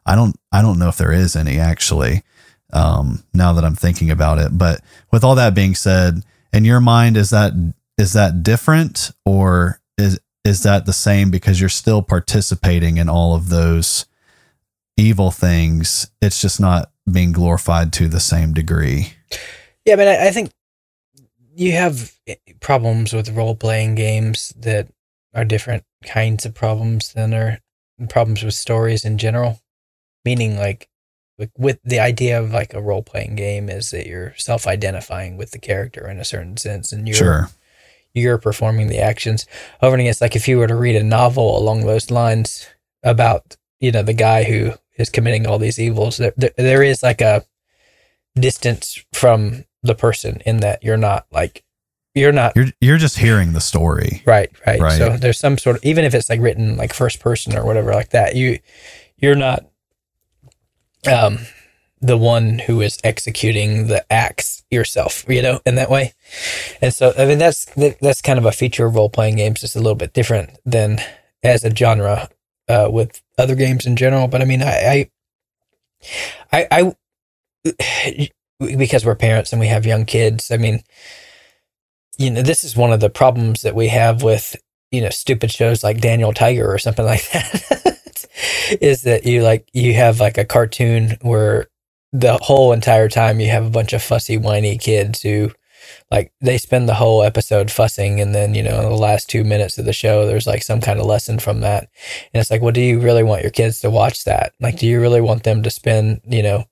I 0.05 0.15
don't 0.15 0.35
I 0.51 0.61
don't 0.61 0.79
know 0.79 0.89
if 0.89 0.97
there 0.97 1.11
is 1.11 1.35
any 1.35 1.59
actually. 1.59 2.23
Um, 2.73 3.23
now 3.33 3.51
that 3.53 3.65
I'm 3.65 3.75
thinking 3.75 4.11
about 4.11 4.39
it, 4.39 4.57
but 4.57 4.81
with 5.11 5.25
all 5.25 5.35
that 5.35 5.53
being 5.53 5.75
said, 5.75 6.23
in 6.53 6.63
your 6.63 6.79
mind, 6.79 7.17
is 7.17 7.29
that 7.31 7.53
is 7.97 8.13
that 8.13 8.43
different 8.43 9.11
or 9.25 9.81
is 9.97 10.19
is 10.43 10.63
that 10.63 10.85
the 10.85 10.93
same 10.93 11.31
because 11.31 11.59
you're 11.59 11.69
still 11.69 12.01
participating 12.01 12.97
in 12.97 13.09
all 13.09 13.35
of 13.35 13.49
those 13.49 14.05
evil 14.97 15.31
things? 15.31 16.09
It's 16.21 16.41
just 16.41 16.59
not 16.59 16.91
being 17.11 17.31
glorified 17.31 17.93
to 17.93 18.07
the 18.07 18.19
same 18.19 18.53
degree. 18.53 19.13
Yeah, 19.85 19.95
but 19.95 20.07
I, 20.07 20.27
I 20.27 20.31
think 20.31 20.51
you 21.55 21.73
have 21.73 22.13
problems 22.59 23.13
with 23.13 23.29
role 23.29 23.55
playing 23.55 23.95
games 23.95 24.53
that 24.57 24.87
are 25.33 25.45
different 25.45 25.83
kinds 26.05 26.45
of 26.45 26.53
problems 26.53 27.13
than 27.13 27.33
are 27.33 27.59
problems 28.09 28.43
with 28.43 28.53
stories 28.53 29.05
in 29.05 29.17
general. 29.17 29.59
Meaning, 30.23 30.55
like, 30.55 30.87
with 31.57 31.79
the 31.83 31.99
idea 31.99 32.39
of 32.39 32.51
like 32.51 32.75
a 32.75 32.81
role 32.81 33.01
playing 33.01 33.35
game 33.35 33.69
is 33.69 33.89
that 33.89 34.05
you're 34.05 34.35
self 34.37 34.67
identifying 34.67 35.37
with 35.37 35.51
the 35.51 35.59
character 35.59 36.07
in 36.07 36.19
a 36.19 36.25
certain 36.25 36.57
sense, 36.57 36.91
and 36.91 37.07
you're 37.07 37.17
sure 37.17 37.49
you're 38.13 38.37
performing 38.37 38.87
the 38.87 38.99
actions 38.99 39.45
over 39.81 39.93
and 39.93 40.01
against 40.01 40.21
like 40.21 40.35
if 40.35 40.47
you 40.47 40.57
were 40.57 40.67
to 40.67 40.75
read 40.75 40.95
a 40.95 41.03
novel 41.03 41.57
along 41.57 41.85
those 41.85 42.11
lines 42.11 42.67
about 43.03 43.55
you 43.79 43.91
know 43.91 44.03
the 44.03 44.13
guy 44.13 44.43
who 44.43 44.73
is 45.01 45.09
committing 45.09 45.45
all 45.45 45.59
these 45.59 45.79
evils 45.79 46.17
there, 46.17 46.33
there, 46.37 46.51
there 46.57 46.83
is 46.83 47.03
like 47.03 47.21
a 47.21 47.43
distance 48.35 49.03
from 49.13 49.65
the 49.83 49.95
person 49.95 50.41
in 50.45 50.57
that 50.57 50.83
you're 50.83 50.97
not 50.97 51.25
like 51.31 51.63
you're 52.13 52.31
not 52.31 52.55
you're 52.55 52.67
you're 52.79 52.97
just 52.97 53.17
hearing 53.17 53.53
the 53.53 53.61
story 53.61 54.21
right 54.25 54.51
right, 54.65 54.79
right. 54.79 54.97
so 54.97 55.17
there's 55.17 55.39
some 55.39 55.57
sort 55.57 55.75
of 55.75 55.83
even 55.83 56.05
if 56.05 56.13
it's 56.13 56.29
like 56.29 56.39
written 56.39 56.77
like 56.77 56.93
first 56.93 57.19
person 57.19 57.57
or 57.57 57.65
whatever 57.65 57.93
like 57.93 58.11
that 58.11 58.35
you 58.35 58.59
you're 59.17 59.35
not 59.35 59.65
um 61.11 61.39
the 62.01 62.17
one 62.17 62.59
who 62.59 62.81
is 62.81 62.97
executing 63.03 63.87
the 63.87 64.11
acts 64.11 64.63
yourself, 64.71 65.23
you 65.27 65.41
know, 65.41 65.61
in 65.65 65.75
that 65.75 65.89
way. 65.89 66.13
And 66.81 66.93
so, 66.93 67.13
I 67.17 67.25
mean, 67.25 67.37
that's 67.37 67.65
that's 68.01 68.21
kind 68.21 68.39
of 68.39 68.45
a 68.45 68.51
feature 68.51 68.87
of 68.87 68.95
role 68.95 69.09
playing 69.09 69.35
games. 69.35 69.63
It's 69.63 69.75
a 69.75 69.79
little 69.79 69.95
bit 69.95 70.13
different 70.13 70.57
than 70.65 70.99
as 71.43 71.63
a 71.63 71.73
genre 71.73 72.29
uh, 72.67 72.89
with 72.91 73.21
other 73.37 73.55
games 73.55 73.85
in 73.85 73.95
general. 73.95 74.27
But 74.27 74.41
I 74.41 74.45
mean, 74.45 74.61
I, 74.61 75.09
I, 76.51 76.67
I, 76.71 76.95
I, 77.69 78.29
because 78.59 79.05
we're 79.05 79.15
parents 79.15 79.51
and 79.51 79.59
we 79.59 79.67
have 79.67 79.85
young 79.85 80.05
kids. 80.05 80.51
I 80.51 80.57
mean, 80.57 80.83
you 82.17 82.29
know, 82.29 82.41
this 82.41 82.63
is 82.63 82.75
one 82.75 82.91
of 82.91 82.99
the 82.99 83.09
problems 83.09 83.61
that 83.61 83.75
we 83.75 83.87
have 83.87 84.23
with 84.23 84.55
you 84.91 85.01
know 85.01 85.09
stupid 85.09 85.51
shows 85.51 85.83
like 85.83 86.01
Daniel 86.01 86.33
Tiger 86.33 86.71
or 86.71 86.77
something 86.77 87.05
like 87.13 87.29
that. 87.31 88.25
is 88.81 89.03
that 89.03 89.25
you 89.25 89.41
like 89.41 89.67
you 89.73 89.93
have 89.93 90.19
like 90.19 90.37
a 90.37 90.45
cartoon 90.45 91.17
where 91.21 91.67
the 92.13 92.37
whole 92.41 92.73
entire 92.73 93.07
time 93.07 93.39
you 93.39 93.49
have 93.49 93.65
a 93.65 93.69
bunch 93.69 93.93
of 93.93 94.03
fussy, 94.03 94.37
whiny 94.37 94.77
kids 94.77 95.21
who 95.21 95.51
like 96.11 96.33
they 96.41 96.57
spend 96.57 96.87
the 96.87 96.95
whole 96.95 97.23
episode 97.23 97.71
fussing 97.71 98.19
and 98.19 98.35
then 98.35 98.53
you 98.53 98.61
know 98.61 98.81
the 98.81 98.95
last 98.95 99.29
two 99.29 99.43
minutes 99.43 99.77
of 99.77 99.85
the 99.85 99.93
show 99.93 100.25
there's 100.25 100.47
like 100.47 100.61
some 100.61 100.81
kind 100.81 100.99
of 100.99 101.05
lesson 101.05 101.39
from 101.39 101.61
that. 101.61 101.89
And 102.33 102.41
it's 102.41 102.51
like 102.51 102.61
well 102.61 102.73
do 102.73 102.81
you 102.81 102.99
really 102.99 103.23
want 103.23 103.41
your 103.41 103.51
kids 103.51 103.79
to 103.81 103.89
watch 103.89 104.25
that? 104.25 104.53
Like 104.59 104.77
do 104.77 104.87
you 104.87 104.99
really 104.99 105.21
want 105.21 105.43
them 105.43 105.63
to 105.63 105.69
spend 105.69 106.21
you 106.25 106.43
know 106.43 106.65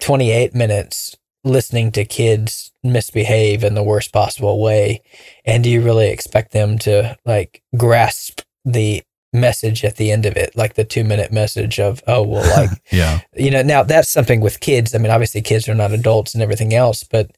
28 0.00 0.54
minutes 0.54 1.16
listening 1.44 1.92
to 1.92 2.04
kids 2.04 2.72
misbehave 2.82 3.62
in 3.64 3.74
the 3.74 3.82
worst 3.82 4.12
possible 4.12 4.60
way? 4.60 5.02
And 5.44 5.62
do 5.62 5.70
you 5.70 5.80
really 5.80 6.10
expect 6.10 6.52
them 6.52 6.78
to 6.80 7.16
like 7.24 7.62
grasp 7.76 8.40
the 8.64 9.02
message 9.34 9.84
at 9.84 9.96
the 9.96 10.10
end 10.10 10.24
of 10.24 10.36
it, 10.36 10.56
like 10.56 10.74
the 10.74 10.84
two 10.84 11.04
minute 11.04 11.32
message 11.32 11.78
of, 11.80 12.02
oh, 12.06 12.22
well, 12.22 12.48
like, 12.56 12.70
yeah, 12.92 13.20
you 13.34 13.50
know, 13.50 13.62
now 13.62 13.82
that's 13.82 14.08
something 14.08 14.40
with 14.40 14.60
kids. 14.60 14.94
I 14.94 14.98
mean, 14.98 15.10
obviously 15.10 15.42
kids 15.42 15.68
are 15.68 15.74
not 15.74 15.92
adults 15.92 16.32
and 16.34 16.42
everything 16.42 16.72
else, 16.72 17.02
but, 17.02 17.30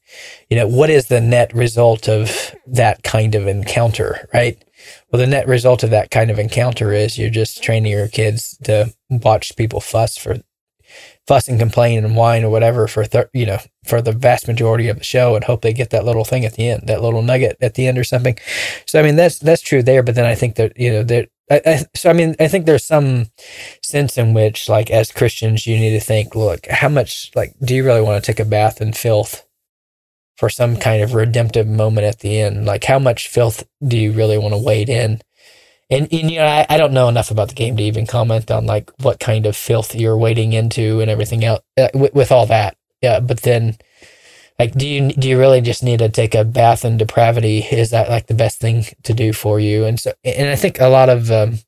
you 0.49 0.55
know, 0.55 0.67
what 0.67 0.89
is 0.89 1.07
the 1.07 1.19
net 1.19 1.53
result 1.53 2.07
of 2.07 2.55
that 2.67 3.03
kind 3.03 3.35
of 3.35 3.47
encounter, 3.47 4.29
right? 4.33 4.63
Well, 5.11 5.19
the 5.19 5.27
net 5.27 5.47
result 5.47 5.83
of 5.83 5.89
that 5.89 6.11
kind 6.11 6.29
of 6.29 6.39
encounter 6.39 6.93
is 6.93 7.17
you're 7.17 7.29
just 7.29 7.63
training 7.63 7.91
your 7.91 8.07
kids 8.07 8.57
to 8.63 8.93
watch 9.09 9.55
people 9.55 9.81
fuss 9.81 10.17
for 10.17 10.37
fuss 11.27 11.49
and 11.49 11.59
complain 11.59 12.05
and 12.05 12.15
whine 12.15 12.43
or 12.43 12.49
whatever 12.49 12.87
for 12.87 13.03
th- 13.03 13.27
you 13.33 13.45
know 13.45 13.59
for 13.85 14.01
the 14.01 14.13
vast 14.13 14.47
majority 14.47 14.87
of 14.87 14.97
the 14.97 15.03
show 15.03 15.35
and 15.35 15.43
hope 15.43 15.61
they 15.61 15.73
get 15.73 15.89
that 15.89 16.05
little 16.05 16.23
thing 16.23 16.45
at 16.45 16.53
the 16.53 16.69
end 16.69 16.87
that 16.87 17.01
little 17.01 17.21
nugget 17.21 17.57
at 17.59 17.73
the 17.73 17.85
end 17.85 17.97
or 17.97 18.03
something 18.03 18.37
so 18.85 18.97
i 18.97 19.03
mean 19.03 19.17
that's 19.17 19.37
that's 19.39 19.61
true 19.61 19.83
there 19.83 20.01
but 20.01 20.15
then 20.15 20.25
i 20.25 20.33
think 20.33 20.55
that 20.55 20.71
you 20.79 20.89
know 20.89 21.03
that 21.03 21.27
I, 21.49 21.61
I, 21.65 21.85
so 21.95 22.09
I 22.09 22.13
mean, 22.13 22.35
I 22.39 22.47
think 22.47 22.65
there's 22.65 22.85
some 22.85 23.27
sense 23.81 24.17
in 24.17 24.33
which, 24.33 24.67
like, 24.67 24.91
as 24.91 25.11
Christians, 25.11 25.65
you 25.65 25.77
need 25.77 25.91
to 25.91 25.99
think, 25.99 26.35
look, 26.35 26.67
how 26.67 26.89
much, 26.89 27.31
like, 27.35 27.53
do 27.61 27.75
you 27.75 27.85
really 27.85 28.01
want 28.01 28.23
to 28.23 28.31
take 28.31 28.39
a 28.39 28.49
bath 28.49 28.81
in 28.81 28.93
filth 28.93 29.45
for 30.37 30.49
some 30.49 30.77
kind 30.77 31.01
of 31.01 31.13
redemptive 31.13 31.67
moment 31.67 32.05
at 32.05 32.19
the 32.19 32.39
end? 32.41 32.65
Like, 32.65 32.83
how 32.83 32.99
much 32.99 33.29
filth 33.29 33.63
do 33.85 33.97
you 33.97 34.11
really 34.11 34.37
want 34.37 34.53
to 34.53 34.61
wade 34.61 34.89
in? 34.89 35.21
and, 35.89 36.07
and 36.11 36.31
you 36.31 36.37
know, 36.37 36.45
I, 36.45 36.65
I 36.69 36.77
don't 36.77 36.93
know 36.93 37.07
enough 37.07 37.31
about 37.31 37.49
the 37.49 37.55
game 37.55 37.77
to 37.77 37.83
even 37.83 38.05
comment 38.05 38.51
on 38.51 38.65
like 38.65 38.91
what 39.01 39.19
kind 39.19 39.45
of 39.45 39.55
filth 39.55 39.95
you're 39.95 40.17
wading 40.17 40.53
into 40.53 40.99
and 40.99 41.09
everything 41.09 41.45
else 41.45 41.61
uh, 41.77 41.89
with, 41.93 42.13
with 42.13 42.31
all 42.31 42.45
that. 42.47 42.75
Yeah, 43.01 43.19
but 43.19 43.41
then, 43.41 43.77
like, 44.59 44.73
do 44.73 44.87
you 44.87 45.09
do 45.13 45.29
you 45.29 45.37
really 45.37 45.61
just 45.61 45.83
need 45.83 45.99
to 45.99 46.09
take 46.09 46.35
a 46.35 46.43
bath 46.43 46.83
in 46.85 46.97
depravity? 46.97 47.59
Is 47.59 47.91
that 47.91 48.09
like 48.09 48.27
the 48.27 48.33
best 48.33 48.59
thing 48.59 48.85
to 49.03 49.13
do 49.13 49.33
for 49.33 49.59
you? 49.59 49.85
And 49.85 49.99
so, 49.99 50.13
and 50.23 50.49
I 50.49 50.55
think 50.55 50.79
a 50.79 50.87
lot 50.87 51.09
of 51.09 51.31
um, 51.31 51.59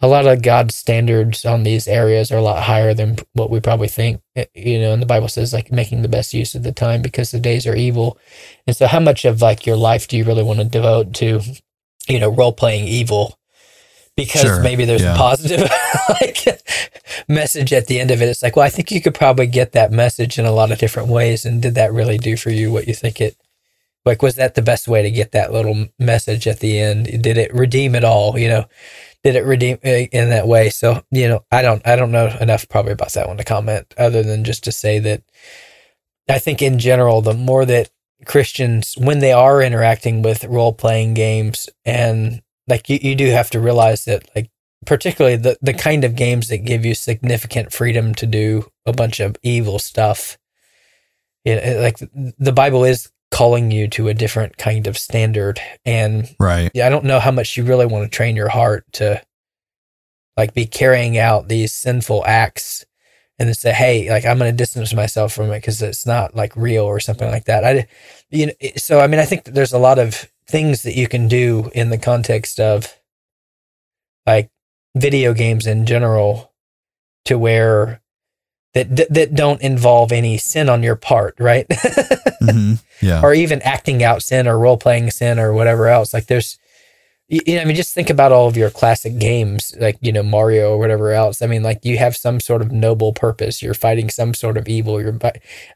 a 0.00 0.08
lot 0.08 0.26
of 0.26 0.42
God's 0.42 0.74
standards 0.74 1.44
on 1.44 1.62
these 1.62 1.88
areas 1.88 2.30
are 2.32 2.38
a 2.38 2.42
lot 2.42 2.64
higher 2.64 2.92
than 2.94 3.16
what 3.32 3.50
we 3.50 3.60
probably 3.60 3.88
think. 3.88 4.20
Uh, 4.36 4.44
you 4.54 4.78
know, 4.80 4.92
and 4.92 5.00
the 5.00 5.06
Bible 5.06 5.28
says 5.28 5.52
like 5.52 5.72
making 5.72 6.02
the 6.02 6.08
best 6.08 6.34
use 6.34 6.54
of 6.54 6.64
the 6.64 6.72
time 6.72 7.02
because 7.02 7.30
the 7.30 7.40
days 7.40 7.66
are 7.66 7.76
evil. 7.76 8.18
And 8.66 8.76
so, 8.76 8.86
how 8.86 9.00
much 9.00 9.24
of 9.24 9.40
like 9.42 9.66
your 9.66 9.76
life 9.76 10.08
do 10.08 10.16
you 10.16 10.24
really 10.24 10.42
want 10.42 10.58
to 10.58 10.64
devote 10.64 11.14
to 11.14 11.40
you 12.08 12.18
know, 12.18 12.30
role 12.30 12.52
playing 12.52 12.86
evil 12.86 13.38
because 14.16 14.42
Sure, 14.42 14.62
maybe 14.62 14.84
there's 14.84 15.02
yeah. 15.02 15.14
a 15.14 15.16
positive 15.16 15.60
like 16.08 16.44
message 17.28 17.72
at 17.72 17.86
the 17.86 18.00
end 18.00 18.10
of 18.10 18.20
it. 18.20 18.28
It's 18.28 18.42
like, 18.42 18.56
well, 18.56 18.66
I 18.66 18.70
think 18.70 18.90
you 18.90 19.00
could 19.00 19.14
probably 19.14 19.46
get 19.46 19.72
that 19.72 19.92
message 19.92 20.38
in 20.38 20.44
a 20.44 20.52
lot 20.52 20.70
of 20.70 20.78
different 20.78 21.08
ways. 21.08 21.44
And 21.44 21.62
did 21.62 21.74
that 21.74 21.92
really 21.92 22.18
do 22.18 22.36
for 22.36 22.50
you 22.50 22.70
what 22.72 22.88
you 22.88 22.94
think 22.94 23.20
it? 23.20 23.36
Like, 24.04 24.20
was 24.20 24.34
that 24.34 24.54
the 24.54 24.62
best 24.62 24.88
way 24.88 25.02
to 25.02 25.10
get 25.10 25.32
that 25.32 25.52
little 25.52 25.86
message 25.98 26.46
at 26.46 26.60
the 26.60 26.78
end? 26.78 27.22
Did 27.22 27.38
it 27.38 27.54
redeem 27.54 27.94
it 27.94 28.04
all? 28.04 28.36
You 28.36 28.48
know, 28.48 28.64
did 29.22 29.36
it 29.36 29.44
redeem 29.44 29.78
uh, 29.84 29.88
in 30.10 30.30
that 30.30 30.48
way? 30.48 30.70
So, 30.70 31.04
you 31.10 31.28
know, 31.28 31.44
I 31.52 31.62
don't, 31.62 31.86
I 31.86 31.94
don't 31.94 32.10
know 32.10 32.36
enough 32.40 32.68
probably 32.68 32.92
about 32.92 33.12
that 33.12 33.28
one 33.28 33.36
to 33.36 33.44
comment, 33.44 33.94
other 33.96 34.24
than 34.24 34.42
just 34.42 34.64
to 34.64 34.72
say 34.72 34.98
that 34.98 35.22
I 36.28 36.40
think 36.40 36.62
in 36.62 36.78
general, 36.80 37.20
the 37.20 37.34
more 37.34 37.64
that 37.64 37.90
Christians, 38.26 38.94
when 38.98 39.20
they 39.20 39.32
are 39.32 39.62
interacting 39.62 40.22
with 40.22 40.44
role 40.44 40.72
playing 40.72 41.14
games, 41.14 41.68
and 41.84 42.42
like 42.68 42.88
you, 42.88 42.98
you 43.00 43.14
do 43.14 43.26
have 43.30 43.50
to 43.50 43.60
realize 43.60 44.04
that, 44.04 44.28
like, 44.34 44.50
particularly 44.86 45.36
the, 45.36 45.56
the 45.62 45.74
kind 45.74 46.04
of 46.04 46.16
games 46.16 46.48
that 46.48 46.58
give 46.58 46.84
you 46.84 46.94
significant 46.94 47.72
freedom 47.72 48.14
to 48.16 48.26
do 48.26 48.68
a 48.86 48.92
bunch 48.92 49.20
of 49.20 49.36
evil 49.42 49.78
stuff. 49.78 50.38
You 51.44 51.56
know, 51.56 51.80
like 51.80 51.98
the 52.38 52.52
Bible 52.52 52.84
is 52.84 53.10
calling 53.30 53.70
you 53.70 53.88
to 53.88 54.08
a 54.08 54.14
different 54.14 54.58
kind 54.58 54.86
of 54.86 54.98
standard. 54.98 55.60
And 55.84 56.28
Right. 56.38 56.70
yeah, 56.74 56.86
I 56.86 56.90
don't 56.90 57.04
know 57.04 57.18
how 57.18 57.30
much 57.30 57.56
you 57.56 57.64
really 57.64 57.86
want 57.86 58.04
to 58.04 58.14
train 58.14 58.36
your 58.36 58.48
heart 58.48 58.84
to 58.94 59.22
like 60.36 60.54
be 60.54 60.66
carrying 60.66 61.18
out 61.18 61.48
these 61.48 61.72
sinful 61.72 62.24
acts 62.26 62.84
and 63.38 63.48
then 63.48 63.54
say, 63.54 63.72
"Hey, 63.72 64.10
like 64.10 64.24
I'm 64.24 64.38
going 64.38 64.52
to 64.52 64.56
distance 64.56 64.94
myself 64.94 65.32
from 65.32 65.50
it 65.50 65.58
because 65.58 65.82
it's 65.82 66.06
not 66.06 66.36
like 66.36 66.54
real 66.56 66.84
or 66.84 67.00
something 67.00 67.28
like 67.28 67.44
that." 67.44 67.64
I, 67.64 67.86
you 68.30 68.46
know, 68.46 68.52
so 68.76 69.00
I 69.00 69.06
mean, 69.06 69.20
I 69.20 69.24
think 69.24 69.44
that 69.44 69.54
there's 69.54 69.72
a 69.72 69.78
lot 69.78 69.98
of 69.98 70.30
things 70.52 70.82
that 70.82 70.94
you 70.94 71.08
can 71.08 71.26
do 71.26 71.70
in 71.74 71.88
the 71.90 71.98
context 71.98 72.60
of 72.60 72.94
like 74.26 74.50
video 74.94 75.32
games 75.32 75.66
in 75.66 75.86
general 75.86 76.52
to 77.24 77.38
where 77.38 78.00
that 78.74 78.94
that- 78.96 79.12
that 79.12 79.34
don't 79.34 79.60
involve 79.62 80.12
any 80.12 80.38
sin 80.38 80.68
on 80.68 80.82
your 80.82 80.96
part, 80.96 81.34
right? 81.40 81.66
hmm 82.40 82.74
Yeah. 83.00 83.22
or 83.22 83.34
even 83.34 83.60
acting 83.62 84.02
out 84.02 84.22
sin 84.22 84.46
or 84.46 84.58
role 84.58 84.76
playing 84.76 85.10
sin 85.10 85.38
or 85.38 85.52
whatever 85.52 85.88
else. 85.88 86.14
Like 86.14 86.26
there's, 86.26 86.58
you, 87.28 87.56
know, 87.56 87.62
I 87.62 87.64
mean, 87.64 87.76
just 87.76 87.94
think 87.94 88.10
about 88.10 88.32
all 88.32 88.46
of 88.46 88.56
your 88.56 88.70
classic 88.70 89.18
games, 89.18 89.74
like 89.80 89.96
you 90.02 90.12
know 90.12 90.22
Mario 90.22 90.72
or 90.74 90.78
whatever 90.78 91.12
else. 91.12 91.40
I 91.42 91.46
mean, 91.46 91.62
like 91.62 91.84
you 91.84 91.96
have 91.98 92.14
some 92.16 92.40
sort 92.40 92.60
of 92.62 92.70
noble 92.72 93.12
purpose. 93.14 93.62
You're 93.62 93.74
fighting 93.74 94.10
some 94.10 94.34
sort 94.34 94.56
of 94.58 94.68
evil. 94.68 95.00
You're 95.00 95.18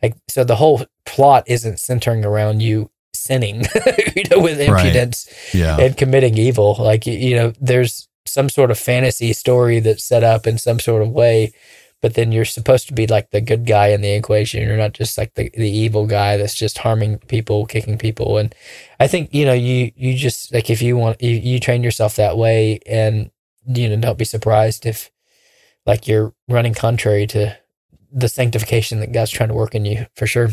like 0.03 0.17
so 0.29 0.45
the 0.45 0.57
whole 0.57 0.85
plot 1.07 1.45
isn't 1.47 1.81
centering 1.81 2.25
around 2.25 2.63
you 2.63 2.91
sinning, 3.27 3.65
you 4.17 4.23
know, 4.31 4.41
with 4.41 4.59
Right. 4.59 4.87
impudence 4.87 5.29
Yeah. 5.53 5.79
and 5.79 5.97
committing 5.97 6.39
evil. 6.39 6.77
Like 6.79 7.07
you, 7.07 7.15
you 7.15 7.37
know, 7.37 7.53
there's 7.61 8.09
some 8.25 8.49
sort 8.49 8.71
of 8.71 8.79
fantasy 8.79 9.33
story 9.33 9.81
that's 9.81 10.05
set 10.05 10.25
up 10.25 10.47
in 10.47 10.59
some 10.59 10.81
sort 10.81 11.03
of 11.03 11.11
way, 11.11 11.53
but 12.03 12.15
then 12.15 12.33
you're 12.33 12.45
supposed 12.45 12.89
to 12.89 12.95
be 12.95 13.07
like 13.07 13.31
the 13.31 13.41
good 13.41 13.67
guy 13.67 13.89
in 13.89 14.01
the 14.01 14.11
equation. 14.15 14.63
You're 14.63 14.77
not 14.77 14.93
just 14.93 15.17
like 15.19 15.35
the, 15.35 15.51
the 15.55 15.71
evil 15.71 16.07
guy 16.07 16.37
that's 16.37 16.55
just 16.55 16.79
harming 16.79 17.19
people, 17.29 17.67
kicking 17.67 17.99
people. 17.99 18.39
And 18.39 18.55
I 19.01 19.07
think, 19.07 19.33
you 19.33 19.45
know, 19.45 19.53
you 19.55 19.93
you 19.97 20.15
just 20.17 20.53
like 20.53 20.71
if 20.71 20.83
you 20.83 20.97
want 20.97 21.23
you, 21.23 21.31
you 21.31 21.61
train 21.61 21.83
yourself 21.83 22.17
that 22.17 22.37
way 22.37 22.81
and 22.87 23.31
you 23.69 23.89
know, 23.89 23.97
don't 23.97 24.19
be 24.19 24.25
surprised 24.25 24.87
if 24.87 25.11
like 25.87 26.07
you're 26.09 26.35
running 26.49 26.75
contrary 26.75 27.27
to 27.29 27.57
the 28.13 28.29
sanctification 28.29 29.01
that 29.01 29.13
God's 29.13 29.31
trying 29.31 29.49
to 29.51 29.55
work 29.55 29.75
in 29.75 29.85
you 29.85 30.07
for 30.15 30.27
sure. 30.27 30.49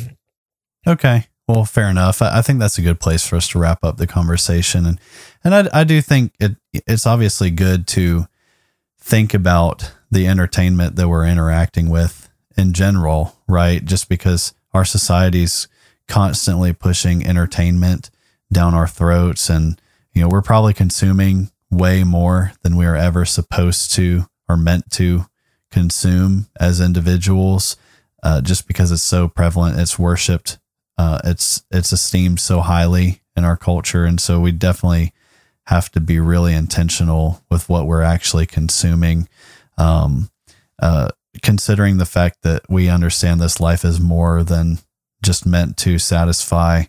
Okay. 0.87 1.25
Well, 1.47 1.65
fair 1.65 1.89
enough. 1.89 2.21
I, 2.21 2.39
I 2.39 2.41
think 2.41 2.59
that's 2.59 2.77
a 2.77 2.81
good 2.81 2.99
place 2.99 3.27
for 3.27 3.35
us 3.35 3.49
to 3.49 3.59
wrap 3.59 3.83
up 3.83 3.97
the 3.97 4.07
conversation, 4.07 4.85
and 4.85 4.99
and 5.43 5.53
I, 5.53 5.81
I 5.81 5.83
do 5.83 6.01
think 6.01 6.33
it 6.39 6.55
it's 6.73 7.05
obviously 7.05 7.51
good 7.51 7.85
to 7.87 8.27
think 8.99 9.33
about 9.33 9.91
the 10.09 10.27
entertainment 10.27 10.95
that 10.95 11.09
we're 11.09 11.27
interacting 11.27 11.89
with 11.89 12.29
in 12.55 12.71
general, 12.71 13.35
right? 13.47 13.83
Just 13.83 14.07
because 14.07 14.53
our 14.73 14.85
society's 14.85 15.67
constantly 16.07 16.71
pushing 16.71 17.25
entertainment 17.25 18.09
down 18.51 18.73
our 18.73 18.87
throats, 18.87 19.49
and 19.49 19.81
you 20.13 20.21
know 20.21 20.29
we're 20.29 20.41
probably 20.41 20.73
consuming 20.73 21.51
way 21.69 22.05
more 22.05 22.53
than 22.61 22.77
we 22.77 22.85
are 22.85 22.95
ever 22.95 23.25
supposed 23.25 23.91
to 23.93 24.27
or 24.47 24.55
meant 24.55 24.91
to 24.91 25.25
consume 25.71 26.47
as 26.57 26.79
individuals, 26.79 27.75
uh, 28.21 28.39
just 28.39 28.65
because 28.65 28.91
it's 28.93 29.03
so 29.03 29.27
prevalent, 29.27 29.77
it's 29.77 29.99
worshipped 29.99 30.57
uh, 30.97 31.19
it's 31.23 31.63
it's 31.71 31.91
esteemed 31.91 32.39
so 32.39 32.61
highly 32.61 33.21
in 33.35 33.43
our 33.43 33.57
culture, 33.57 34.05
and 34.05 34.19
so 34.19 34.39
we 34.39 34.51
definitely 34.51 35.13
have 35.67 35.89
to 35.91 35.99
be 35.99 36.19
really 36.19 36.53
intentional 36.53 37.41
with 37.49 37.69
what 37.69 37.87
we're 37.87 38.01
actually 38.01 38.45
consuming. 38.45 39.27
Um, 39.77 40.29
uh, 40.79 41.09
considering 41.41 41.97
the 41.97 42.05
fact 42.05 42.43
that 42.43 42.61
we 42.69 42.89
understand 42.89 43.41
this 43.41 43.59
life 43.59 43.83
is 43.83 43.99
more 43.99 44.43
than 44.43 44.79
just 45.23 45.45
meant 45.45 45.77
to 45.77 45.97
satisfy, 45.97 46.83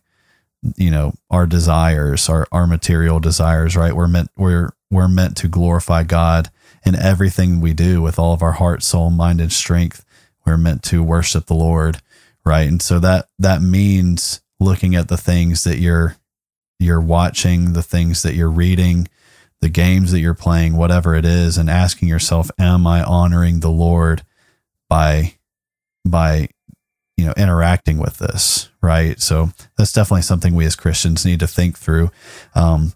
you 0.76 0.90
know, 0.90 1.14
our 1.30 1.46
desires, 1.46 2.28
our 2.28 2.46
our 2.52 2.66
material 2.66 3.20
desires. 3.20 3.76
Right? 3.76 3.96
We're 3.96 4.08
meant 4.08 4.30
we're 4.36 4.70
we're 4.90 5.08
meant 5.08 5.36
to 5.38 5.48
glorify 5.48 6.02
God 6.02 6.50
in 6.84 6.94
everything 6.94 7.60
we 7.60 7.72
do 7.72 8.02
with 8.02 8.18
all 8.18 8.34
of 8.34 8.42
our 8.42 8.52
heart, 8.52 8.82
soul, 8.82 9.10
mind, 9.10 9.40
and 9.40 9.52
strength. 9.52 10.04
We're 10.44 10.58
meant 10.58 10.82
to 10.84 11.02
worship 11.02 11.46
the 11.46 11.54
Lord 11.54 12.02
right? 12.44 12.68
And 12.68 12.80
so 12.80 12.98
that 13.00 13.28
that 13.38 13.62
means 13.62 14.40
looking 14.60 14.94
at 14.94 15.08
the 15.08 15.16
things 15.16 15.64
that 15.64 15.78
you're 15.78 16.16
you're 16.78 17.00
watching 17.00 17.72
the 17.72 17.82
things 17.82 18.22
that 18.22 18.34
you're 18.34 18.50
reading 18.50 19.08
the 19.60 19.68
games 19.68 20.12
that 20.12 20.20
you're 20.20 20.34
playing 20.34 20.76
whatever 20.76 21.14
it 21.14 21.24
is 21.24 21.56
and 21.56 21.70
asking 21.70 22.08
yourself 22.08 22.50
am 22.58 22.86
i 22.86 23.02
honoring 23.02 23.60
the 23.60 23.70
lord 23.70 24.22
by 24.88 25.34
by 26.04 26.48
you 27.16 27.24
know 27.24 27.32
interacting 27.36 27.98
with 27.98 28.18
this 28.18 28.68
right? 28.84 29.20
So 29.20 29.48
that's 29.76 29.92
definitely 29.92 30.22
something 30.22 30.54
we 30.54 30.66
as 30.66 30.76
christians 30.76 31.24
need 31.24 31.40
to 31.40 31.46
think 31.48 31.78
through. 31.78 32.10
Um, 32.54 32.92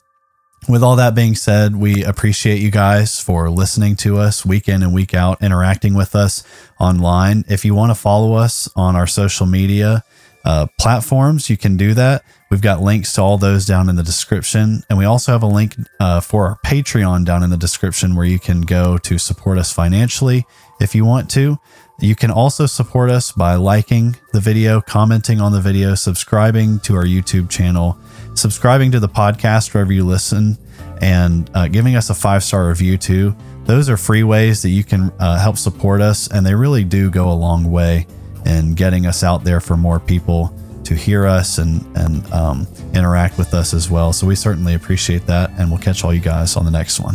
with 0.68 0.82
all 0.82 0.96
that 0.96 1.14
being 1.14 1.34
said, 1.34 1.76
we 1.76 2.04
appreciate 2.04 2.60
you 2.60 2.70
guys 2.70 3.20
for 3.20 3.48
listening 3.48 3.96
to 3.96 4.18
us 4.18 4.44
week 4.44 4.68
in 4.68 4.82
and 4.82 4.92
week 4.92 5.14
out, 5.14 5.42
interacting 5.42 5.94
with 5.94 6.14
us 6.14 6.44
online. 6.78 7.44
If 7.48 7.64
you 7.64 7.74
want 7.74 7.90
to 7.90 7.94
follow 7.94 8.34
us 8.34 8.68
on 8.76 8.94
our 8.94 9.06
social 9.06 9.46
media 9.46 10.04
uh, 10.44 10.66
platforms, 10.78 11.50
you 11.50 11.56
can 11.56 11.76
do 11.76 11.94
that. 11.94 12.24
We've 12.50 12.62
got 12.62 12.80
links 12.80 13.14
to 13.14 13.22
all 13.22 13.38
those 13.38 13.66
down 13.66 13.88
in 13.88 13.96
the 13.96 14.02
description. 14.02 14.82
And 14.88 14.98
we 14.98 15.04
also 15.04 15.32
have 15.32 15.42
a 15.42 15.46
link 15.46 15.76
uh, 16.00 16.20
for 16.20 16.46
our 16.46 16.58
Patreon 16.64 17.24
down 17.24 17.42
in 17.42 17.50
the 17.50 17.56
description 17.56 18.16
where 18.16 18.24
you 18.24 18.38
can 18.38 18.62
go 18.62 18.96
to 18.98 19.18
support 19.18 19.58
us 19.58 19.72
financially 19.72 20.46
if 20.80 20.94
you 20.94 21.04
want 21.04 21.30
to. 21.30 21.58
You 22.00 22.14
can 22.14 22.30
also 22.30 22.66
support 22.66 23.10
us 23.10 23.32
by 23.32 23.56
liking 23.56 24.16
the 24.32 24.40
video, 24.40 24.80
commenting 24.80 25.40
on 25.40 25.52
the 25.52 25.60
video, 25.60 25.96
subscribing 25.96 26.78
to 26.80 26.94
our 26.94 27.04
YouTube 27.04 27.50
channel, 27.50 27.98
subscribing 28.34 28.92
to 28.92 29.00
the 29.00 29.08
podcast 29.08 29.74
wherever 29.74 29.92
you 29.92 30.04
listen, 30.04 30.56
and 31.02 31.50
uh, 31.54 31.66
giving 31.66 31.96
us 31.96 32.08
a 32.08 32.14
five 32.14 32.44
star 32.44 32.68
review 32.68 32.96
too. 32.96 33.34
Those 33.64 33.90
are 33.90 33.96
free 33.96 34.22
ways 34.22 34.62
that 34.62 34.70
you 34.70 34.84
can 34.84 35.12
uh, 35.18 35.38
help 35.38 35.58
support 35.58 36.00
us, 36.00 36.28
and 36.28 36.46
they 36.46 36.54
really 36.54 36.84
do 36.84 37.10
go 37.10 37.30
a 37.30 37.34
long 37.34 37.70
way 37.70 38.06
in 38.48 38.74
getting 38.74 39.06
us 39.06 39.22
out 39.22 39.44
there 39.44 39.60
for 39.60 39.76
more 39.76 40.00
people 40.00 40.52
to 40.84 40.94
hear 40.94 41.26
us 41.26 41.58
and 41.58 41.84
and 41.96 42.26
um, 42.32 42.66
interact 42.94 43.38
with 43.38 43.52
us 43.54 43.74
as 43.74 43.90
well. 43.90 44.12
So 44.12 44.26
we 44.26 44.34
certainly 44.34 44.74
appreciate 44.74 45.26
that, 45.26 45.50
and 45.58 45.70
we'll 45.70 45.80
catch 45.80 46.02
all 46.02 46.14
you 46.14 46.20
guys 46.20 46.56
on 46.56 46.64
the 46.64 46.70
next 46.70 46.98
one. 46.98 47.14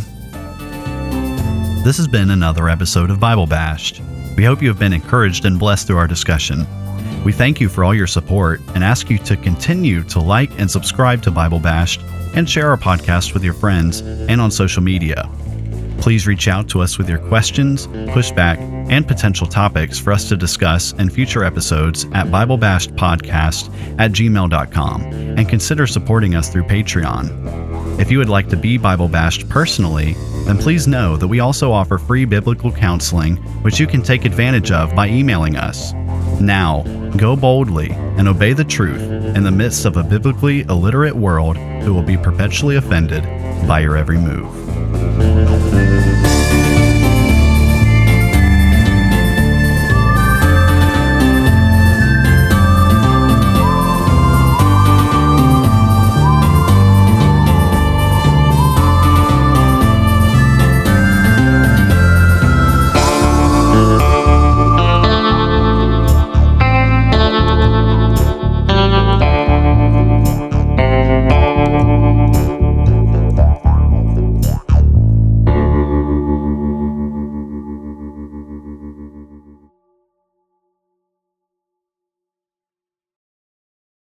This 1.84 1.98
has 1.98 2.08
been 2.08 2.30
another 2.30 2.70
episode 2.70 3.10
of 3.10 3.20
Bible 3.20 3.48
Bashed. 3.48 4.02
We 4.38 4.44
hope 4.46 4.62
you 4.62 4.70
have 4.70 4.80
been 4.80 4.94
encouraged 4.94 5.46
and 5.46 5.60
blessed 5.60 5.88
through 5.88 5.98
our 5.98 6.08
discussion. 6.08 6.66
We 7.24 7.32
thank 7.32 7.60
you 7.60 7.68
for 7.68 7.84
all 7.84 7.94
your 7.94 8.08
support 8.08 8.62
and 8.76 8.84
ask 8.84 9.10
you 9.10 9.18
to 9.20 9.36
continue 9.36 10.04
to 10.04 10.20
like 10.20 10.58
and 10.60 10.70
subscribe 10.70 11.22
to 11.24 11.32
Bible 11.32 11.60
Bashed 11.60 12.02
and 12.36 12.50
share 12.50 12.70
our 12.70 12.78
podcast 12.78 13.34
with 13.34 13.44
your 13.44 13.54
friends 13.54 14.02
and 14.02 14.40
on 14.40 14.52
social 14.52 14.82
media. 14.82 15.30
Please 16.04 16.28
reach 16.28 16.50
out 16.50 16.68
to 16.68 16.82
us 16.82 16.98
with 16.98 17.08
your 17.08 17.18
questions, 17.18 17.88
pushback, 17.88 18.58
and 18.92 19.08
potential 19.08 19.48
topics 19.48 19.98
for 19.98 20.12
us 20.12 20.28
to 20.28 20.36
discuss 20.36 20.92
in 20.92 21.10
future 21.10 21.46
episodes 21.46 22.04
at 22.12 22.28
BibleBashedPodcast 22.28 24.00
at 24.02 24.12
gmail.com 24.12 25.02
and 25.02 25.48
consider 25.48 25.88
supporting 25.88 26.36
us 26.36 26.50
through 26.50 26.64
Patreon. 26.64 28.02
If 28.02 28.12
you 28.12 28.18
would 28.18 28.28
like 28.28 28.50
to 28.50 28.58
be 28.58 28.78
Bible 28.78 29.08
bashed 29.08 29.48
personally, 29.48 30.12
then 30.44 30.58
please 30.58 30.90
know 30.90 31.16
that 31.16 31.30
we 31.30 31.40
also 31.40 31.72
offer 31.72 31.98
free 31.98 32.26
biblical 32.26 32.70
counseling, 32.70 33.38
which 33.64 33.80
you 33.80 33.88
can 33.88 34.02
take 34.02 34.26
advantage 34.26 34.72
of 34.72 34.94
by 34.94 35.08
emailing 35.08 35.56
us. 35.56 35.94
Now, 36.42 36.82
go 37.16 37.38
boldly 37.38 37.92
and 38.18 38.28
obey 38.28 38.52
the 38.52 38.66
truth 38.66 39.02
in 39.38 39.44
the 39.44 39.52
midst 39.52 39.86
of 39.86 39.96
a 39.96 40.04
biblically 40.04 40.64
illiterate 40.64 41.16
world 41.16 41.56
who 41.56 41.94
will 41.94 42.04
be 42.04 42.18
perpetually 42.18 42.76
offended 42.76 43.24
by 43.70 43.80
your 43.80 43.96
every 43.96 44.18
move. 44.18 44.54
Thank 45.74 46.06
you. 46.08 46.13